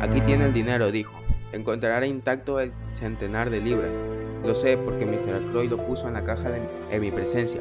Aquí 0.00 0.20
tiene 0.20 0.44
el 0.44 0.52
dinero, 0.54 0.92
dijo. 0.92 1.12
Encontrará 1.52 2.06
intacto 2.06 2.60
el 2.60 2.72
centenar 2.94 3.50
de 3.50 3.60
libras. 3.60 4.02
Lo 4.44 4.54
sé 4.54 4.76
porque 4.76 5.06
Mr. 5.06 5.34
Ackroyd 5.34 5.70
lo 5.70 5.84
puso 5.84 6.06
en 6.06 6.14
la 6.14 6.22
caja 6.22 6.50
en 6.90 7.00
mi 7.00 7.10
presencia, 7.10 7.60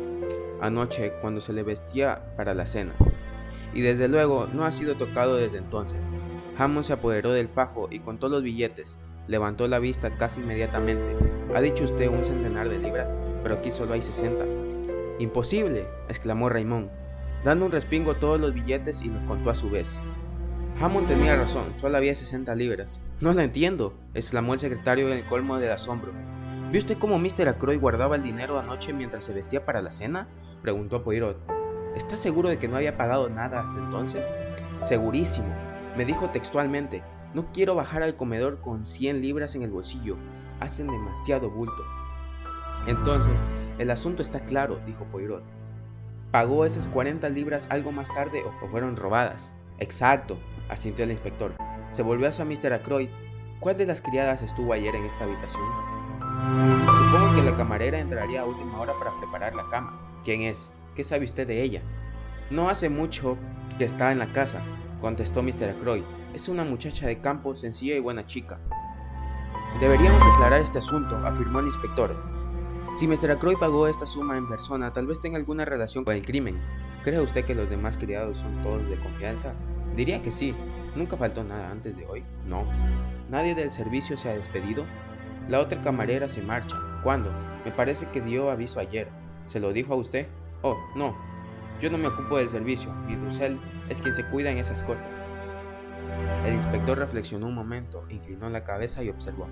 anoche 0.61 1.13
cuando 1.21 1.41
se 1.41 1.53
le 1.53 1.63
vestía 1.63 2.21
para 2.35 2.53
la 2.53 2.67
cena. 2.67 2.93
Y 3.73 3.81
desde 3.81 4.07
luego 4.07 4.47
no 4.53 4.65
ha 4.65 4.71
sido 4.71 4.97
tocado 4.97 5.35
desde 5.35 5.57
entonces. 5.57 6.11
Hammond 6.57 6.85
se 6.85 6.93
apoderó 6.93 7.31
del 7.31 7.47
fajo 7.47 7.87
y 7.89 7.99
contó 7.99 8.29
los 8.29 8.43
billetes. 8.43 8.99
Levantó 9.27 9.67
la 9.67 9.79
vista 9.79 10.15
casi 10.17 10.41
inmediatamente. 10.41 11.17
Ha 11.53 11.61
dicho 11.61 11.83
usted 11.83 12.09
un 12.09 12.23
centenar 12.23 12.69
de 12.69 12.79
libras, 12.79 13.15
pero 13.43 13.55
aquí 13.55 13.71
solo 13.71 13.93
hay 13.93 14.01
60. 14.01 14.45
Imposible, 15.19 15.87
exclamó 16.07 16.49
Raymond, 16.49 16.89
dando 17.43 17.65
un 17.65 17.71
respingo 17.71 18.11
a 18.11 18.19
todos 18.19 18.39
los 18.39 18.53
billetes 18.53 19.01
y 19.01 19.09
los 19.09 19.23
contó 19.23 19.49
a 19.49 19.55
su 19.55 19.69
vez. 19.69 19.99
Hammond 20.79 21.07
tenía 21.07 21.35
razón, 21.35 21.73
solo 21.75 21.97
había 21.97 22.13
60 22.13 22.53
libras. 22.55 23.01
No 23.19 23.33
la 23.33 23.43
entiendo, 23.43 23.95
exclamó 24.13 24.53
el 24.53 24.59
secretario 24.59 25.07
en 25.07 25.17
el 25.17 25.25
colmo 25.25 25.57
del 25.57 25.71
asombro. 25.71 26.13
¿Vio 26.69 26.79
usted 26.79 26.97
cómo 26.97 27.17
Mr. 27.17 27.47
Acroy 27.49 27.77
guardaba 27.77 28.15
el 28.15 28.21
dinero 28.21 28.59
anoche 28.59 28.93
mientras 28.93 29.23
se 29.23 29.33
vestía 29.33 29.65
para 29.65 29.81
la 29.81 29.91
cena? 29.91 30.27
preguntó 30.61 31.03
Poirot. 31.03 31.39
¿Está 31.95 32.15
seguro 32.15 32.49
de 32.49 32.59
que 32.59 32.67
no 32.67 32.75
había 32.75 32.95
pagado 32.95 33.27
nada 33.29 33.61
hasta 33.61 33.79
entonces? 33.79 34.31
Segurísimo. 34.81 35.47
Me 35.97 36.05
dijo 36.05 36.29
textualmente, 36.29 37.01
no 37.33 37.51
quiero 37.51 37.75
bajar 37.75 38.03
al 38.03 38.15
comedor 38.15 38.61
con 38.61 38.85
100 38.85 39.21
libras 39.21 39.55
en 39.55 39.61
el 39.61 39.71
bolsillo. 39.71 40.17
Hacen 40.59 40.87
demasiado 40.87 41.49
bulto. 41.49 41.83
Entonces, 42.87 43.45
el 43.79 43.91
asunto 43.91 44.21
está 44.21 44.39
claro, 44.39 44.79
dijo 44.85 45.05
Poirot. 45.05 45.43
¿Pagó 46.31 46.65
esas 46.65 46.87
40 46.87 47.29
libras 47.29 47.67
algo 47.69 47.91
más 47.91 48.13
tarde 48.13 48.43
o 48.43 48.67
fueron 48.67 48.95
robadas? 48.95 49.53
Exacto, 49.79 50.37
asintió 50.69 51.03
el 51.03 51.11
inspector. 51.11 51.53
Se 51.89 52.03
volvió 52.03 52.27
hacia 52.27 52.45
Mr. 52.45 52.73
Ackroyd. 52.73 53.09
¿Cuál 53.59 53.77
de 53.77 53.85
las 53.85 54.01
criadas 54.01 54.41
estuvo 54.41 54.73
ayer 54.73 54.95
en 54.95 55.05
esta 55.05 55.23
habitación? 55.23 55.65
Supongo 56.97 57.35
que 57.35 57.43
la 57.43 57.55
camarera 57.55 57.99
entraría 57.99 58.41
a 58.41 58.45
última 58.45 58.79
hora 58.79 58.93
para 58.97 59.17
preparar 59.19 59.55
la 59.55 59.67
cama. 59.67 60.11
¿Quién 60.23 60.41
es? 60.41 60.71
¿Qué 60.95 61.03
sabe 61.03 61.25
usted 61.25 61.47
de 61.47 61.61
ella? 61.61 61.81
No 62.49 62.69
hace 62.69 62.89
mucho 62.89 63.37
que 63.77 63.85
está 63.85 64.11
en 64.11 64.19
la 64.19 64.31
casa, 64.31 64.61
contestó 65.01 65.43
Mr. 65.43 65.69
Ackroyd. 65.69 66.03
Es 66.37 66.49
una 66.49 66.63
muchacha 66.63 67.07
de 67.07 67.19
campo, 67.19 67.55
sencilla 67.55 67.95
y 67.95 67.99
buena 67.99 68.27
chica. 68.27 68.59
Deberíamos 69.79 70.21
aclarar 70.21 70.61
este 70.61 70.77
asunto, 70.77 71.17
afirmó 71.25 71.61
el 71.61 71.65
inspector. 71.65 72.15
Si 72.95 73.07
Mr. 73.07 73.31
Ackroyd 73.31 73.57
pagó 73.57 73.87
esta 73.87 74.05
suma 74.05 74.37
en 74.37 74.47
persona, 74.47 74.93
tal 74.93 75.07
vez 75.07 75.19
tenga 75.19 75.37
alguna 75.37 75.65
relación 75.65 76.05
con 76.05 76.13
el 76.13 76.23
crimen. 76.23 76.61
¿Cree 77.01 77.19
usted 77.21 77.43
que 77.43 77.55
los 77.55 77.71
demás 77.71 77.97
criados 77.97 78.37
son 78.37 78.61
todos 78.61 78.87
de 78.87 78.99
confianza? 78.99 79.55
Diría 79.95 80.21
que 80.21 80.29
sí. 80.29 80.53
¿Nunca 80.95 81.17
faltó 81.17 81.43
nada 81.43 81.71
antes 81.71 81.97
de 81.97 82.05
hoy? 82.05 82.23
No. 82.45 82.65
¿Nadie 83.31 83.55
del 83.55 83.71
servicio 83.71 84.15
se 84.15 84.29
ha 84.29 84.37
despedido? 84.37 84.85
La 85.49 85.59
otra 85.59 85.81
camarera 85.81 86.29
se 86.29 86.43
marcha. 86.43 86.77
¿Cuándo? 87.01 87.31
Me 87.65 87.71
parece 87.71 88.11
que 88.11 88.21
dio 88.21 88.51
aviso 88.51 88.79
ayer. 88.79 89.07
¿Se 89.47 89.59
lo 89.59 89.73
dijo 89.73 89.95
a 89.95 89.97
usted? 89.97 90.27
Oh, 90.61 90.77
no. 90.95 91.17
Yo 91.81 91.89
no 91.89 91.97
me 91.97 92.09
ocupo 92.09 92.37
del 92.37 92.49
servicio. 92.49 92.93
Mi 93.07 93.15
Russell 93.15 93.57
es 93.89 94.03
quien 94.03 94.13
se 94.13 94.27
cuida 94.27 94.51
en 94.51 94.59
esas 94.59 94.83
cosas. 94.83 95.19
El 96.47 96.53
inspector 96.53 96.97
reflexionó 96.97 97.47
un 97.47 97.55
momento, 97.55 98.05
inclinó 98.09 98.49
la 98.49 98.63
cabeza 98.63 99.03
y 99.03 99.09
observó. 99.09 99.49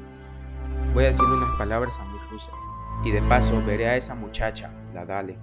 Voy 0.94 1.04
a 1.04 1.08
decirle 1.08 1.36
unas 1.36 1.58
palabras 1.58 2.00
a 2.00 2.06
Miss 2.06 2.22
Russell. 2.32 2.54
Y 3.04 3.12
de 3.12 3.22
paso 3.22 3.62
veré 3.66 3.90
a 3.90 3.98
esa 3.98 4.16
muchacha, 4.16 4.72
la 4.94 5.06
Dale. 5.06 5.38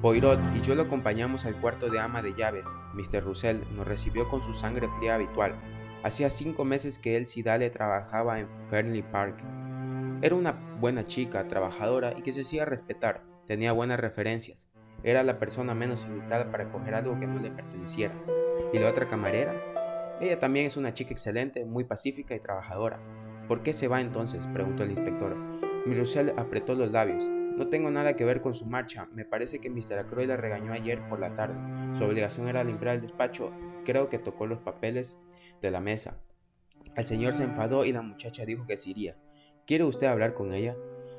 Poirot 0.00 0.38
y 0.54 0.60
yo 0.60 0.76
lo 0.76 0.82
acompañamos 0.82 1.44
al 1.44 1.60
cuarto 1.60 1.90
de 1.90 1.98
ama 1.98 2.22
de 2.22 2.34
llaves. 2.34 2.78
Mr. 2.92 3.24
Russell 3.24 3.62
nos 3.74 3.84
recibió 3.84 4.28
con 4.28 4.42
su 4.42 4.54
sangre 4.54 4.88
fría 4.98 5.16
habitual, 5.16 5.56
Hacía 6.04 6.30
cinco 6.30 6.64
meses 6.64 7.00
que 7.00 7.16
él 7.16 7.26
Dale 7.42 7.70
trabajaba 7.70 8.38
en 8.38 8.46
Fernley 8.68 9.02
Park. 9.02 9.42
Era 10.22 10.36
una 10.36 10.52
buena 10.78 11.02
chica, 11.04 11.48
trabajadora 11.48 12.12
y 12.16 12.22
que 12.22 12.30
se 12.30 12.42
hacía 12.42 12.64
respetar. 12.64 13.24
Tenía 13.48 13.72
buenas 13.72 13.98
referencias. 13.98 14.68
Era 15.02 15.24
la 15.24 15.40
persona 15.40 15.74
menos 15.74 16.04
indicada 16.04 16.50
para 16.52 16.68
coger 16.68 16.94
algo 16.94 17.18
que 17.18 17.26
no 17.26 17.40
le 17.40 17.50
perteneciera. 17.50 18.14
¿Y 18.72 18.78
la 18.78 18.90
otra 18.90 19.08
camarera? 19.08 19.73
Ella 20.20 20.38
también 20.38 20.66
es 20.66 20.76
una 20.76 20.94
chica 20.94 21.12
excelente, 21.12 21.64
muy 21.64 21.84
pacífica 21.84 22.34
y 22.34 22.40
trabajadora. 22.40 23.00
¿Por 23.48 23.62
qué 23.62 23.72
se 23.72 23.88
va 23.88 24.00
entonces? 24.00 24.46
preguntó 24.52 24.84
el 24.84 24.92
inspector. 24.92 25.36
Mirusel 25.86 26.32
apretó 26.36 26.74
los 26.74 26.90
labios. 26.90 27.28
No 27.28 27.68
tengo 27.68 27.90
nada 27.90 28.16
que 28.16 28.24
ver 28.24 28.40
con 28.40 28.54
su 28.54 28.66
marcha. 28.66 29.06
Me 29.12 29.24
parece 29.24 29.60
que 29.60 29.70
Mr. 29.70 29.98
Acroy 29.98 30.26
la 30.26 30.36
regañó 30.36 30.72
ayer 30.72 31.06
por 31.08 31.20
la 31.20 31.34
tarde. 31.34 31.54
Su 31.96 32.04
obligación 32.04 32.48
era 32.48 32.64
limpiar 32.64 32.96
el 32.96 33.02
despacho. 33.02 33.52
Creo 33.84 34.08
que 34.08 34.18
tocó 34.18 34.46
los 34.46 34.60
papeles 34.60 35.16
de 35.60 35.70
la 35.70 35.80
mesa. 35.80 36.18
El 36.96 37.04
señor 37.04 37.34
se 37.34 37.44
enfadó 37.44 37.84
y 37.84 37.92
la 37.92 38.02
muchacha 38.02 38.44
dijo 38.44 38.66
que 38.66 38.78
se 38.78 38.90
iría. 38.90 39.16
¿Quiere 39.66 39.84
usted 39.84 40.06
hablar 40.06 40.34
con 40.34 40.52
ella? 40.52 40.76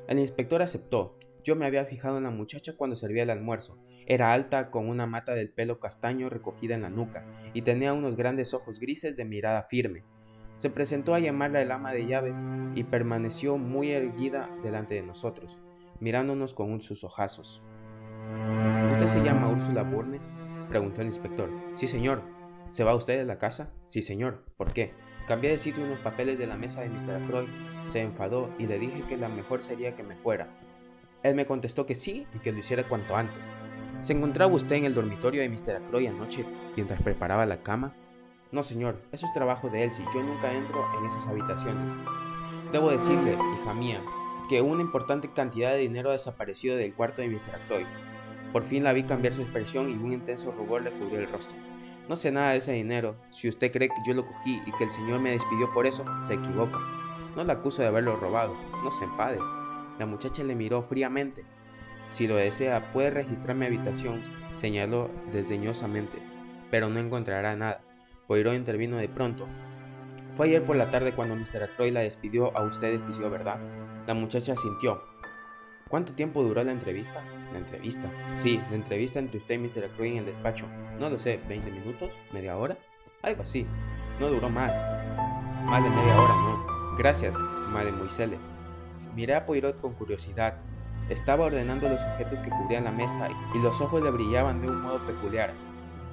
El 0.08 0.18
inspector 0.18 0.62
aceptó. 0.62 1.18
Yo 1.42 1.54
me 1.54 1.64
había 1.64 1.84
fijado 1.84 2.18
en 2.18 2.24
la 2.24 2.30
muchacha 2.30 2.76
cuando 2.76 2.96
servía 2.96 3.22
el 3.22 3.30
almuerzo. 3.30 3.78
Era 4.06 4.32
alta, 4.32 4.70
con 4.70 4.88
una 4.88 5.06
mata 5.06 5.34
del 5.34 5.50
pelo 5.50 5.80
castaño 5.80 6.28
recogida 6.30 6.76
en 6.76 6.82
la 6.82 6.90
nuca, 6.90 7.26
y 7.54 7.62
tenía 7.62 7.92
unos 7.92 8.16
grandes 8.16 8.54
ojos 8.54 8.78
grises 8.78 9.16
de 9.16 9.24
mirada 9.24 9.64
firme. 9.64 10.04
Se 10.56 10.70
presentó 10.70 11.14
a 11.14 11.18
llamarla 11.18 11.60
el 11.60 11.72
ama 11.72 11.92
de 11.92 12.06
llaves 12.06 12.46
y 12.74 12.84
permaneció 12.84 13.58
muy 13.58 13.90
erguida 13.90 14.48
delante 14.62 14.94
de 14.94 15.02
nosotros, 15.02 15.58
mirándonos 16.00 16.54
con 16.54 16.80
sus 16.80 17.04
ojazos. 17.04 17.62
¿Usted 18.92 19.06
se 19.06 19.22
llama 19.22 19.48
Úrsula 19.48 19.82
Burne? 19.82 20.20
preguntó 20.68 21.00
el 21.00 21.08
inspector. 21.08 21.50
Sí, 21.74 21.86
señor. 21.86 22.22
¿Se 22.70 22.84
va 22.84 22.94
usted 22.94 23.18
de 23.18 23.24
la 23.24 23.38
casa? 23.38 23.72
Sí, 23.84 24.02
señor. 24.02 24.44
¿Por 24.56 24.72
qué? 24.72 24.94
Cambié 25.26 25.50
de 25.50 25.58
sitio 25.58 25.84
unos 25.84 25.98
papeles 25.98 26.38
de 26.38 26.46
la 26.46 26.56
mesa 26.56 26.80
de 26.80 26.88
Mr. 26.88 27.22
Ackroyd, 27.22 27.48
se 27.82 28.00
enfadó 28.00 28.54
y 28.58 28.66
le 28.66 28.78
dije 28.78 29.02
que 29.08 29.16
la 29.16 29.28
mejor 29.28 29.62
sería 29.62 29.96
que 29.96 30.04
me 30.04 30.16
fuera. 30.16 30.48
Él 31.22 31.34
me 31.34 31.46
contestó 31.46 31.86
que 31.86 31.96
sí 31.96 32.26
y 32.34 32.38
que 32.38 32.52
lo 32.52 32.58
hiciera 32.58 32.86
cuanto 32.86 33.16
antes. 33.16 33.50
¿Se 34.06 34.12
encontraba 34.12 34.52
usted 34.54 34.76
en 34.76 34.84
el 34.84 34.94
dormitorio 34.94 35.40
de 35.40 35.48
Mr. 35.48 35.82
Ackroyd 35.82 36.06
anoche 36.06 36.46
mientras 36.76 37.02
preparaba 37.02 37.44
la 37.44 37.64
cama? 37.64 37.92
No, 38.52 38.62
señor, 38.62 39.02
eso 39.10 39.26
es 39.26 39.32
trabajo 39.32 39.68
de 39.68 39.82
Elsie. 39.82 40.04
Yo 40.14 40.22
nunca 40.22 40.52
entro 40.52 40.86
en 40.96 41.06
esas 41.06 41.26
habitaciones. 41.26 41.90
Debo 42.70 42.92
decirle, 42.92 43.32
hija 43.32 43.74
mía, 43.74 44.00
que 44.48 44.62
una 44.62 44.80
importante 44.80 45.32
cantidad 45.32 45.72
de 45.72 45.78
dinero 45.78 46.10
ha 46.10 46.12
desaparecido 46.12 46.76
del 46.76 46.94
cuarto 46.94 47.20
de 47.20 47.30
Mr. 47.30 47.56
Ackroyd. 47.56 47.86
Por 48.52 48.62
fin 48.62 48.84
la 48.84 48.92
vi 48.92 49.02
cambiar 49.02 49.32
su 49.32 49.42
expresión 49.42 49.90
y 49.90 49.94
un 49.94 50.12
intenso 50.12 50.52
rubor 50.52 50.82
le 50.82 50.92
cubrió 50.92 51.18
el 51.18 51.28
rostro. 51.28 51.58
No 52.08 52.14
sé 52.14 52.30
nada 52.30 52.52
de 52.52 52.58
ese 52.58 52.74
dinero. 52.74 53.16
Si 53.32 53.48
usted 53.48 53.72
cree 53.72 53.88
que 53.88 54.02
yo 54.06 54.14
lo 54.14 54.24
cogí 54.24 54.62
y 54.66 54.70
que 54.78 54.84
el 54.84 54.90
señor 54.90 55.18
me 55.18 55.32
despidió 55.32 55.72
por 55.74 55.84
eso, 55.84 56.04
se 56.22 56.34
equivoca. 56.34 56.78
No 57.34 57.42
la 57.42 57.54
acuso 57.54 57.82
de 57.82 57.88
haberlo 57.88 58.14
robado. 58.14 58.54
No 58.84 58.92
se 58.92 59.02
enfade. 59.02 59.40
La 59.98 60.06
muchacha 60.06 60.44
le 60.44 60.54
miró 60.54 60.80
fríamente. 60.82 61.44
Si 62.06 62.26
lo 62.26 62.36
desea, 62.36 62.90
puede 62.92 63.10
registrar 63.10 63.56
mi 63.56 63.66
habitación, 63.66 64.20
señaló 64.52 65.10
desdeñosamente, 65.32 66.18
pero 66.70 66.88
no 66.88 67.00
encontrará 67.00 67.56
nada. 67.56 67.82
Poirot 68.26 68.54
intervino 68.54 68.96
de 68.96 69.08
pronto. 69.08 69.48
Fue 70.34 70.46
ayer 70.46 70.64
por 70.64 70.76
la 70.76 70.90
tarde 70.90 71.14
cuando 71.14 71.36
Mr. 71.36 71.62
Ackroyd 71.64 71.92
la 71.92 72.00
despidió 72.00 72.56
a 72.56 72.62
usted 72.62 72.98
despidió, 72.98 73.30
¿verdad? 73.30 73.60
La 74.06 74.14
muchacha 74.14 74.54
sintió. 74.56 75.02
¿Cuánto 75.88 76.14
tiempo 76.14 76.42
duró 76.42 76.62
la 76.64 76.72
entrevista? 76.72 77.22
La 77.52 77.58
entrevista. 77.58 78.10
Sí, 78.34 78.60
la 78.70 78.76
entrevista 78.76 79.18
entre 79.18 79.38
usted 79.38 79.54
y 79.54 79.58
Mr. 79.58 79.84
Ackroyd 79.84 80.12
en 80.12 80.18
el 80.18 80.26
despacho. 80.26 80.66
No 80.98 81.08
lo 81.08 81.18
sé, 81.18 81.40
¿20 81.48 81.72
minutos? 81.72 82.10
¿Media 82.32 82.56
hora? 82.56 82.76
Algo 83.22 83.42
así. 83.42 83.66
No 84.20 84.28
duró 84.28 84.50
más. 84.50 84.86
Más 85.64 85.82
de 85.82 85.90
media 85.90 86.20
hora, 86.20 86.34
no. 86.34 86.96
Gracias, 86.96 87.36
mademoiselle. 87.68 88.38
Miré 89.14 89.34
a 89.34 89.46
Poirot 89.46 89.80
con 89.80 89.94
curiosidad. 89.94 90.58
Estaba 91.08 91.44
ordenando 91.44 91.88
los 91.88 92.02
objetos 92.02 92.40
que 92.40 92.50
cubrían 92.50 92.84
la 92.84 92.92
mesa 92.92 93.28
y 93.54 93.58
los 93.58 93.80
ojos 93.80 94.02
le 94.02 94.10
brillaban 94.10 94.60
de 94.60 94.68
un 94.68 94.82
modo 94.82 95.04
peculiar. 95.06 95.54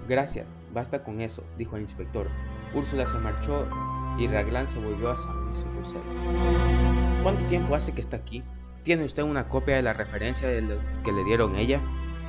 Gracias, 0.07 0.55
basta 0.73 1.03
con 1.03 1.21
eso, 1.21 1.43
dijo 1.57 1.75
el 1.75 1.81
inspector. 1.81 2.29
Úrsula 2.73 3.07
se 3.07 3.17
marchó 3.17 3.67
y 4.17 4.27
Raglan 4.27 4.67
se 4.67 4.79
volvió 4.79 5.11
a 5.11 5.17
San 5.17 5.45
Luis 5.45 5.65
¿Cuánto 7.23 7.45
tiempo 7.45 7.73
hace 7.73 7.93
que 7.93 8.01
está 8.01 8.17
aquí? 8.17 8.43
¿Tiene 8.83 9.05
usted 9.05 9.23
una 9.23 9.47
copia 9.47 9.75
de 9.75 9.81
la 9.81 9.93
referencia 9.93 10.47
de 10.47 10.61
lo 10.61 10.77
que 11.03 11.11
le 11.11 11.23
dieron 11.23 11.55
ella? 11.55 11.81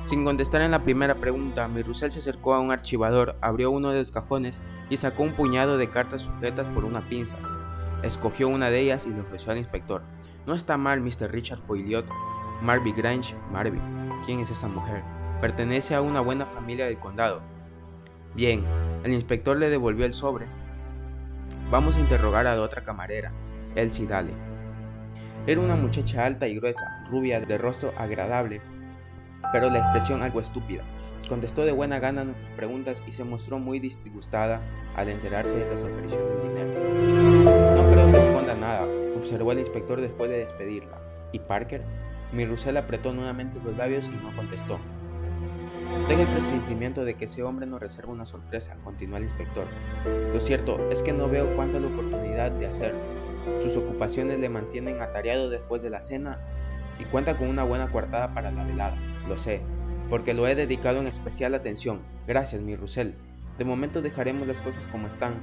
Sin 0.05 0.23
contestar 0.23 0.61
en 0.61 0.71
la 0.71 0.83
primera 0.83 1.15
pregunta, 1.15 1.67
Mirusel 1.67 2.11
se 2.11 2.19
acercó 2.19 2.53
a 2.53 2.59
un 2.59 2.71
archivador, 2.71 3.37
abrió 3.41 3.71
uno 3.71 3.89
de 3.91 3.99
los 3.99 4.11
cajones 4.11 4.61
y 4.89 4.97
sacó 4.97 5.23
un 5.23 5.33
puñado 5.33 5.77
de 5.77 5.89
cartas 5.89 6.21
sujetas 6.21 6.67
por 6.73 6.85
una 6.85 7.09
pinza. 7.09 7.37
Escogió 8.03 8.47
una 8.47 8.69
de 8.69 8.81
ellas 8.81 9.07
y 9.07 9.09
le 9.09 9.21
ofreció 9.21 9.51
al 9.51 9.57
inspector. 9.57 10.03
No 10.45 10.53
está 10.53 10.77
mal, 10.77 11.01
Mr. 11.01 11.31
Richard 11.31 11.59
Foyliot. 11.59 12.05
Marby 12.61 12.91
Grange, 12.93 13.35
Marby. 13.51 13.79
¿Quién 14.25 14.39
es 14.39 14.49
esa 14.49 14.67
mujer? 14.67 15.03
Pertenece 15.41 15.95
a 15.95 16.01
una 16.01 16.21
buena 16.21 16.45
familia 16.45 16.85
del 16.85 16.97
condado. 16.97 17.41
Bien, 18.33 18.63
el 19.03 19.13
inspector 19.13 19.57
le 19.57 19.69
devolvió 19.69 20.05
el 20.05 20.13
sobre. 20.13 20.47
Vamos 21.69 21.97
a 21.97 21.99
interrogar 21.99 22.47
a 22.47 22.55
la 22.55 22.61
otra 22.61 22.83
camarera, 22.83 23.31
Elsie 23.75 24.07
Dale. 24.07 24.33
Era 25.47 25.61
una 25.61 25.75
muchacha 25.75 26.25
alta 26.25 26.47
y 26.47 26.55
gruesa, 26.55 27.05
rubia, 27.09 27.39
de 27.39 27.57
rostro 27.57 27.93
agradable, 27.97 28.61
pero 29.51 29.69
la 29.69 29.79
expresión 29.79 30.23
algo 30.23 30.39
estúpida. 30.39 30.83
Contestó 31.29 31.63
de 31.63 31.71
buena 31.71 31.99
gana 31.99 32.23
nuestras 32.23 32.51
preguntas 32.51 33.03
y 33.07 33.11
se 33.11 33.23
mostró 33.23 33.59
muy 33.59 33.79
disgustada 33.79 34.61
al 34.95 35.09
enterarse 35.09 35.55
de 35.55 35.65
la 35.65 35.71
desaparición 35.71 36.23
del 36.27 36.49
dinero. 36.49 37.75
No 37.75 37.89
creo 37.89 38.11
que 38.11 38.17
esconda 38.17 38.55
nada, 38.55 38.85
observó 39.15 39.51
el 39.51 39.59
inspector 39.59 40.01
después 40.01 40.29
de 40.29 40.37
despedirla. 40.37 40.99
¿Y 41.31 41.39
Parker? 41.39 41.83
Mi 42.35 42.45
Russell 42.45 42.75
apretó 42.75 43.13
nuevamente 43.13 43.59
los 43.63 43.77
labios 43.77 44.09
y 44.09 44.23
no 44.23 44.35
contestó. 44.35 44.77
Tengo 46.09 46.23
el 46.23 46.27
presentimiento 46.27 47.05
de 47.05 47.13
que 47.13 47.25
ese 47.25 47.43
hombre 47.43 47.65
nos 47.65 47.79
reserva 47.79 48.11
una 48.11 48.25
sorpresa, 48.25 48.75
continuó 48.83 49.15
el 49.17 49.23
inspector. 49.23 49.67
Lo 50.33 50.39
cierto 50.41 50.89
es 50.89 51.01
que 51.01 51.13
no 51.13 51.29
veo 51.29 51.55
cuánta 51.55 51.79
la 51.79 51.87
oportunidad 51.87 52.51
de 52.51 52.67
hacerlo. 52.67 52.99
Sus 53.59 53.77
ocupaciones 53.77 54.37
le 54.37 54.49
mantienen 54.49 55.01
atareado 55.01 55.49
después 55.49 55.81
de 55.81 55.89
la 55.89 56.01
cena 56.01 56.41
y 56.99 57.05
cuenta 57.05 57.37
con 57.37 57.47
una 57.47 57.63
buena 57.63 57.89
coartada 57.89 58.33
para 58.33 58.51
la 58.51 58.65
velada. 58.65 58.97
Lo 59.29 59.37
sé, 59.37 59.61
porque 60.09 60.33
lo 60.33 60.45
he 60.45 60.55
dedicado 60.55 60.99
en 60.99 61.07
especial 61.07 61.55
atención. 61.55 62.01
Gracias, 62.27 62.61
mi 62.61 62.75
Russell. 62.75 63.11
De 63.57 63.63
momento 63.63 64.01
dejaremos 64.01 64.45
las 64.45 64.61
cosas 64.61 64.87
como 64.89 65.07
están. 65.07 65.35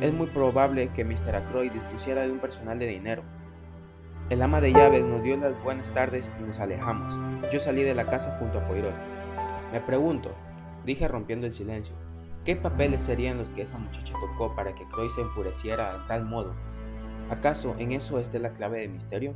Es 0.00 0.14
muy 0.14 0.28
probable 0.28 0.88
que 0.88 1.04
Mr. 1.04 1.36
Ackroyd 1.36 1.72
dispusiera 1.72 2.22
de 2.22 2.32
un 2.32 2.38
personal 2.38 2.78
de 2.78 2.86
dinero. 2.86 3.22
El 4.32 4.40
ama 4.40 4.62
de 4.62 4.72
llaves 4.72 5.04
nos 5.04 5.22
dio 5.22 5.36
las 5.36 5.62
buenas 5.62 5.92
tardes 5.92 6.32
y 6.40 6.42
nos 6.42 6.58
alejamos. 6.58 7.20
Yo 7.52 7.60
salí 7.60 7.82
de 7.82 7.94
la 7.94 8.06
casa 8.06 8.38
junto 8.38 8.60
a 8.60 8.66
Poirot. 8.66 8.94
Me 9.70 9.80
pregunto, 9.82 10.34
dije 10.86 11.06
rompiendo 11.06 11.46
el 11.46 11.52
silencio, 11.52 11.94
¿qué 12.42 12.56
papeles 12.56 13.02
serían 13.02 13.36
los 13.36 13.52
que 13.52 13.60
esa 13.60 13.76
muchacha 13.76 14.14
tocó 14.18 14.56
para 14.56 14.74
que 14.74 14.86
Croy 14.86 15.10
se 15.10 15.20
enfureciera 15.20 15.98
de 15.98 16.06
tal 16.06 16.24
modo 16.24 16.54
¿Acaso 17.28 17.76
en 17.78 17.92
eso 17.92 18.18
esté 18.18 18.38
la 18.38 18.54
clave 18.54 18.80
de 18.80 18.88
misterio? 18.88 19.34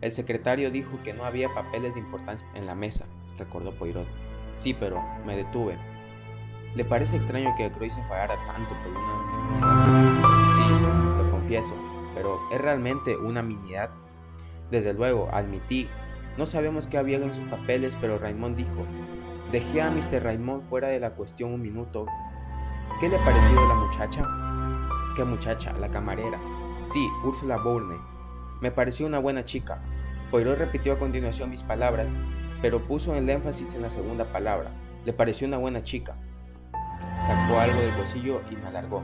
El 0.00 0.10
secretario 0.10 0.72
dijo 0.72 0.98
que 1.04 1.12
no 1.12 1.24
había 1.24 1.54
papeles 1.54 1.94
de 1.94 2.00
importancia 2.00 2.48
en 2.56 2.66
la 2.66 2.74
mesa, 2.74 3.06
recordó 3.38 3.70
Poirot. 3.70 4.08
Sí, 4.52 4.74
pero 4.74 5.00
me 5.24 5.36
detuve. 5.36 5.78
¿Le 6.74 6.84
parece 6.84 7.14
extraño 7.14 7.54
que 7.56 7.70
Croy 7.70 7.92
se 7.92 8.00
enfadara 8.00 8.34
tanto 8.44 8.74
por 8.82 8.90
una 8.90 9.60
nimiedad? 9.60 10.50
Sí, 10.50 11.22
lo 11.22 11.30
confieso, 11.30 11.76
pero 12.16 12.40
¿es 12.50 12.60
realmente 12.60 13.16
una 13.16 13.40
minidad? 13.40 13.90
Desde 14.72 14.94
luego, 14.94 15.28
admití. 15.30 15.86
No 16.38 16.46
sabemos 16.46 16.86
qué 16.86 16.96
había 16.96 17.18
en 17.18 17.34
sus 17.34 17.44
papeles, 17.44 17.98
pero 18.00 18.18
Raymond 18.18 18.56
dijo, 18.56 18.86
dejé 19.52 19.82
a 19.82 19.90
Mr. 19.90 20.22
Raymond 20.22 20.62
fuera 20.62 20.88
de 20.88 20.98
la 20.98 21.10
cuestión 21.10 21.52
un 21.52 21.60
minuto. 21.60 22.06
¿Qué 22.98 23.10
le 23.10 23.16
ha 23.16 23.24
parecido 23.24 23.68
la 23.68 23.74
muchacha? 23.74 24.26
¿Qué 25.14 25.24
muchacha? 25.24 25.74
La 25.78 25.90
camarera. 25.90 26.40
Sí, 26.86 27.06
Úrsula 27.22 27.58
Bourne. 27.58 27.98
Me 28.62 28.70
pareció 28.70 29.06
una 29.06 29.18
buena 29.18 29.44
chica. 29.44 29.82
Poirot 30.30 30.56
repitió 30.56 30.94
a 30.94 30.98
continuación 30.98 31.50
mis 31.50 31.62
palabras, 31.62 32.16
pero 32.62 32.82
puso 32.88 33.14
el 33.14 33.28
énfasis 33.28 33.74
en 33.74 33.82
la 33.82 33.90
segunda 33.90 34.32
palabra. 34.32 34.72
Le 35.04 35.12
pareció 35.12 35.46
una 35.46 35.58
buena 35.58 35.82
chica. 35.82 36.16
Sacó 37.20 37.58
algo 37.60 37.78
del 37.78 37.94
bolsillo 37.94 38.40
y 38.50 38.56
me 38.56 38.68
alargó. 38.68 39.02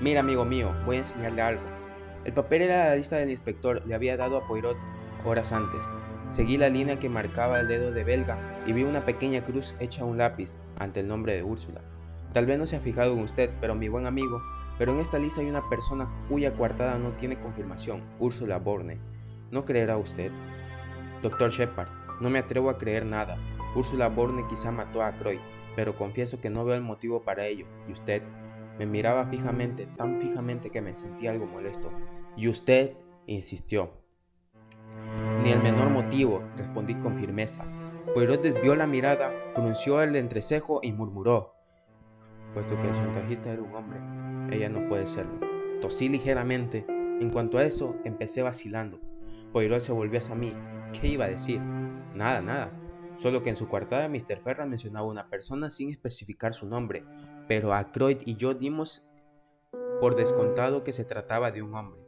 Mira, 0.00 0.20
amigo 0.20 0.44
mío, 0.44 0.72
voy 0.84 0.94
a 0.94 0.98
enseñarle 1.00 1.42
algo. 1.42 1.75
El 2.26 2.34
papel 2.34 2.62
era 2.62 2.88
la 2.88 2.96
lista 2.96 3.16
del 3.16 3.30
inspector, 3.30 3.86
le 3.86 3.94
había 3.94 4.18
dado 4.18 4.36
a 4.36 4.46
Poirot 4.46 4.76
horas 5.24 5.52
antes. 5.52 5.88
Seguí 6.28 6.58
la 6.58 6.68
línea 6.68 6.98
que 6.98 7.08
marcaba 7.08 7.60
el 7.60 7.68
dedo 7.68 7.92
de 7.92 8.04
Belga 8.04 8.36
y 8.66 8.74
vi 8.74 8.82
una 8.82 9.06
pequeña 9.06 9.42
cruz 9.44 9.74
hecha 9.80 10.02
a 10.02 10.06
un 10.06 10.18
lápiz 10.18 10.58
ante 10.78 11.00
el 11.00 11.08
nombre 11.08 11.34
de 11.34 11.42
Úrsula. 11.42 11.80
Tal 12.34 12.44
vez 12.44 12.58
no 12.58 12.66
se 12.66 12.76
ha 12.76 12.80
fijado 12.80 13.14
en 13.14 13.20
usted, 13.20 13.50
pero 13.60 13.74
mi 13.74 13.88
buen 13.88 14.06
amigo 14.06 14.42
pero 14.78 14.92
en 14.92 15.00
esta 15.00 15.18
lista 15.18 15.40
hay 15.40 15.48
una 15.48 15.68
persona 15.68 16.08
cuya 16.28 16.54
coartada 16.54 16.98
no 16.98 17.12
tiene 17.12 17.38
confirmación, 17.38 18.02
Úrsula 18.18 18.58
Borne. 18.58 18.98
¿No 19.50 19.64
creerá 19.64 19.96
usted? 19.96 20.30
Doctor 21.22 21.50
Shepard, 21.50 21.88
no 22.20 22.28
me 22.28 22.38
atrevo 22.38 22.68
a 22.68 22.76
creer 22.76 23.06
nada. 23.06 23.38
Úrsula 23.74 24.08
Borne 24.08 24.44
quizá 24.48 24.70
mató 24.70 25.02
a 25.02 25.16
Croy, 25.16 25.40
pero 25.76 25.96
confieso 25.96 26.40
que 26.40 26.50
no 26.50 26.64
veo 26.64 26.74
el 26.74 26.82
motivo 26.82 27.22
para 27.22 27.46
ello. 27.46 27.66
¿Y 27.88 27.92
usted? 27.92 28.22
Me 28.78 28.86
miraba 28.86 29.26
fijamente, 29.26 29.86
tan 29.86 30.20
fijamente 30.20 30.70
que 30.70 30.82
me 30.82 30.94
sentí 30.94 31.26
algo 31.26 31.46
molesto. 31.46 31.90
¿Y 32.36 32.48
usted? 32.48 32.96
insistió. 33.26 33.90
Ni 35.42 35.50
el 35.50 35.62
menor 35.62 35.90
motivo, 35.90 36.42
respondí 36.56 36.94
con 36.94 37.16
firmeza. 37.16 37.64
Poirot 38.14 38.42
desvió 38.42 38.74
la 38.74 38.86
mirada, 38.86 39.32
frunció 39.54 40.00
el 40.00 40.14
entrecejo 40.16 40.80
y 40.82 40.92
murmuró, 40.92 41.54
puesto 42.54 42.80
que 42.80 42.88
el 42.88 42.94
chantajista 42.94 43.52
era 43.52 43.62
un 43.62 43.74
hombre, 43.74 44.00
ella 44.56 44.68
no 44.68 44.88
puede 44.88 45.06
serlo. 45.06 45.40
Tosí 45.80 46.08
ligeramente. 46.08 46.86
En 47.20 47.30
cuanto 47.30 47.58
a 47.58 47.64
eso, 47.64 47.96
empecé 48.04 48.42
vacilando. 48.42 49.00
Poirot 49.52 49.80
se 49.80 49.92
volvió 49.92 50.18
hacia 50.18 50.34
mí. 50.34 50.54
¿Qué 50.98 51.08
iba 51.08 51.26
a 51.26 51.28
decir? 51.28 51.60
Nada, 52.14 52.40
nada. 52.40 52.70
Solo 53.18 53.42
que 53.42 53.50
en 53.50 53.56
su 53.56 53.68
coartada 53.68 54.08
Mr. 54.08 54.40
Ferran 54.42 54.68
mencionaba 54.68 55.06
una 55.06 55.28
persona 55.28 55.70
sin 55.70 55.90
especificar 55.90 56.52
su 56.52 56.66
nombre, 56.66 57.04
pero 57.48 57.74
Ackroyd 57.74 58.18
y 58.24 58.36
yo 58.36 58.54
dimos 58.54 59.04
por 60.00 60.16
descontado 60.16 60.84
que 60.84 60.92
se 60.92 61.04
trataba 61.04 61.50
de 61.50 61.62
un 61.62 61.74
hombre. 61.74 62.00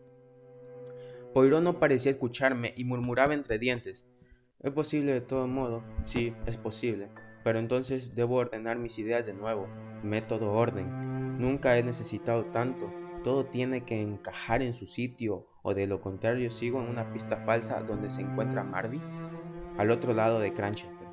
Poirot 1.35 1.63
no 1.63 1.79
parecía 1.79 2.11
escucharme 2.11 2.75
y 2.77 2.85
murmuraba 2.85 3.35
entre 3.35 3.59
dientes. 3.59 4.07
Es 4.61 4.73
posible 4.73 5.13
de 5.13 5.21
todo 5.21 5.47
modo, 5.47 5.85
sí, 6.03 6.35
es 6.47 6.57
posible, 6.57 7.11
pero 7.45 7.59
entonces 7.59 8.15
debo 8.15 8.37
ordenar 8.37 8.79
mis 8.79 8.99
ideas 8.99 9.27
de 9.27 9.35
nuevo. 9.35 9.69
Método 10.03 10.53
orden. 10.53 11.39
Nunca 11.39 11.77
he 11.79 11.83
necesitado 11.83 12.47
tanto. 12.47 12.93
todo 13.25 13.47
tiene 13.47 13.85
que 13.85 14.01
encajar 14.01 14.63
en 14.63 14.75
su 14.75 14.87
sitio 14.87 15.49
o 15.63 15.75
de 15.75 15.87
lo 15.87 16.01
contrario 16.01 16.51
sigo 16.51 16.81
en 16.81 16.89
una 16.89 17.13
pista 17.13 17.37
falsa 17.37 17.83
donde 17.83 18.11
se 18.11 18.23
encuentra 18.23 18.65
Marby, 18.65 19.01
al 19.77 19.91
otro 19.91 20.15
lado 20.15 20.39
de 20.39 20.55
Cranchester. 20.55 21.07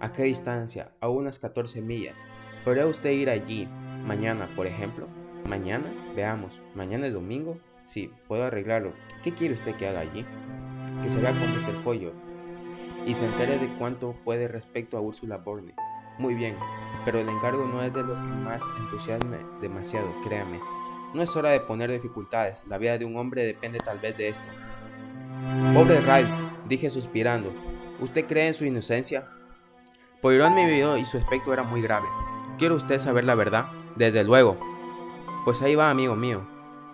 ¿A 0.00 0.12
qué 0.12 0.24
distancia? 0.24 0.92
A 1.00 1.08
unas 1.08 1.38
14 1.38 1.80
millas. 1.80 2.26
¿Podría 2.66 2.88
usted 2.88 3.10
ir 3.10 3.30
allí 3.30 3.68
mañana, 4.04 4.50
por 4.56 4.66
ejemplo? 4.66 5.06
¿Mañana? 5.48 5.86
Veamos. 6.16 6.60
¿Mañana 6.74 7.06
es 7.06 7.12
domingo? 7.12 7.58
Sí, 7.84 8.12
puedo 8.26 8.42
arreglarlo. 8.42 8.92
¿Qué 9.22 9.32
quiere 9.32 9.54
usted 9.54 9.76
que 9.76 9.86
haga 9.86 10.00
allí? 10.00 10.26
Que 11.00 11.08
se 11.08 11.20
vea 11.20 11.30
está 11.30 11.70
el 11.70 11.76
follo 11.76 12.12
y 13.06 13.14
se 13.14 13.24
entere 13.24 13.60
de 13.60 13.72
cuánto 13.78 14.16
puede 14.24 14.48
respecto 14.48 14.96
a 14.96 15.00
Úrsula 15.00 15.36
Borne. 15.36 15.76
Muy 16.18 16.34
bien, 16.34 16.56
pero 17.04 17.20
el 17.20 17.28
encargo 17.28 17.68
no 17.68 17.82
es 17.82 17.92
de 17.92 18.02
los 18.02 18.18
que 18.18 18.34
más 18.34 18.64
entusiasme 18.80 19.38
demasiado, 19.60 20.12
créame. 20.24 20.58
No 21.14 21.22
es 21.22 21.36
hora 21.36 21.50
de 21.50 21.60
poner 21.60 21.92
dificultades, 21.92 22.66
la 22.66 22.78
vida 22.78 22.98
de 22.98 23.04
un 23.04 23.16
hombre 23.16 23.44
depende 23.44 23.78
tal 23.78 24.00
vez 24.00 24.16
de 24.16 24.30
esto. 24.30 24.48
Pobre 25.72 26.00
Ralph, 26.00 26.28
dije 26.66 26.90
suspirando, 26.90 27.54
¿usted 28.00 28.26
cree 28.26 28.48
en 28.48 28.54
su 28.54 28.64
inocencia? 28.64 29.28
Poirot 30.20 30.50
me 30.50 30.68
vio 30.68 30.96
y 30.96 31.04
su 31.04 31.16
aspecto 31.16 31.52
era 31.52 31.62
muy 31.62 31.80
grave. 31.80 32.08
¿Quiere 32.58 32.74
usted 32.74 32.98
saber 32.98 33.24
la 33.24 33.34
verdad? 33.34 33.66
Desde 33.96 34.24
luego. 34.24 34.58
Pues 35.44 35.60
ahí 35.62 35.74
va, 35.74 35.90
amigo 35.90 36.16
mío. 36.16 36.46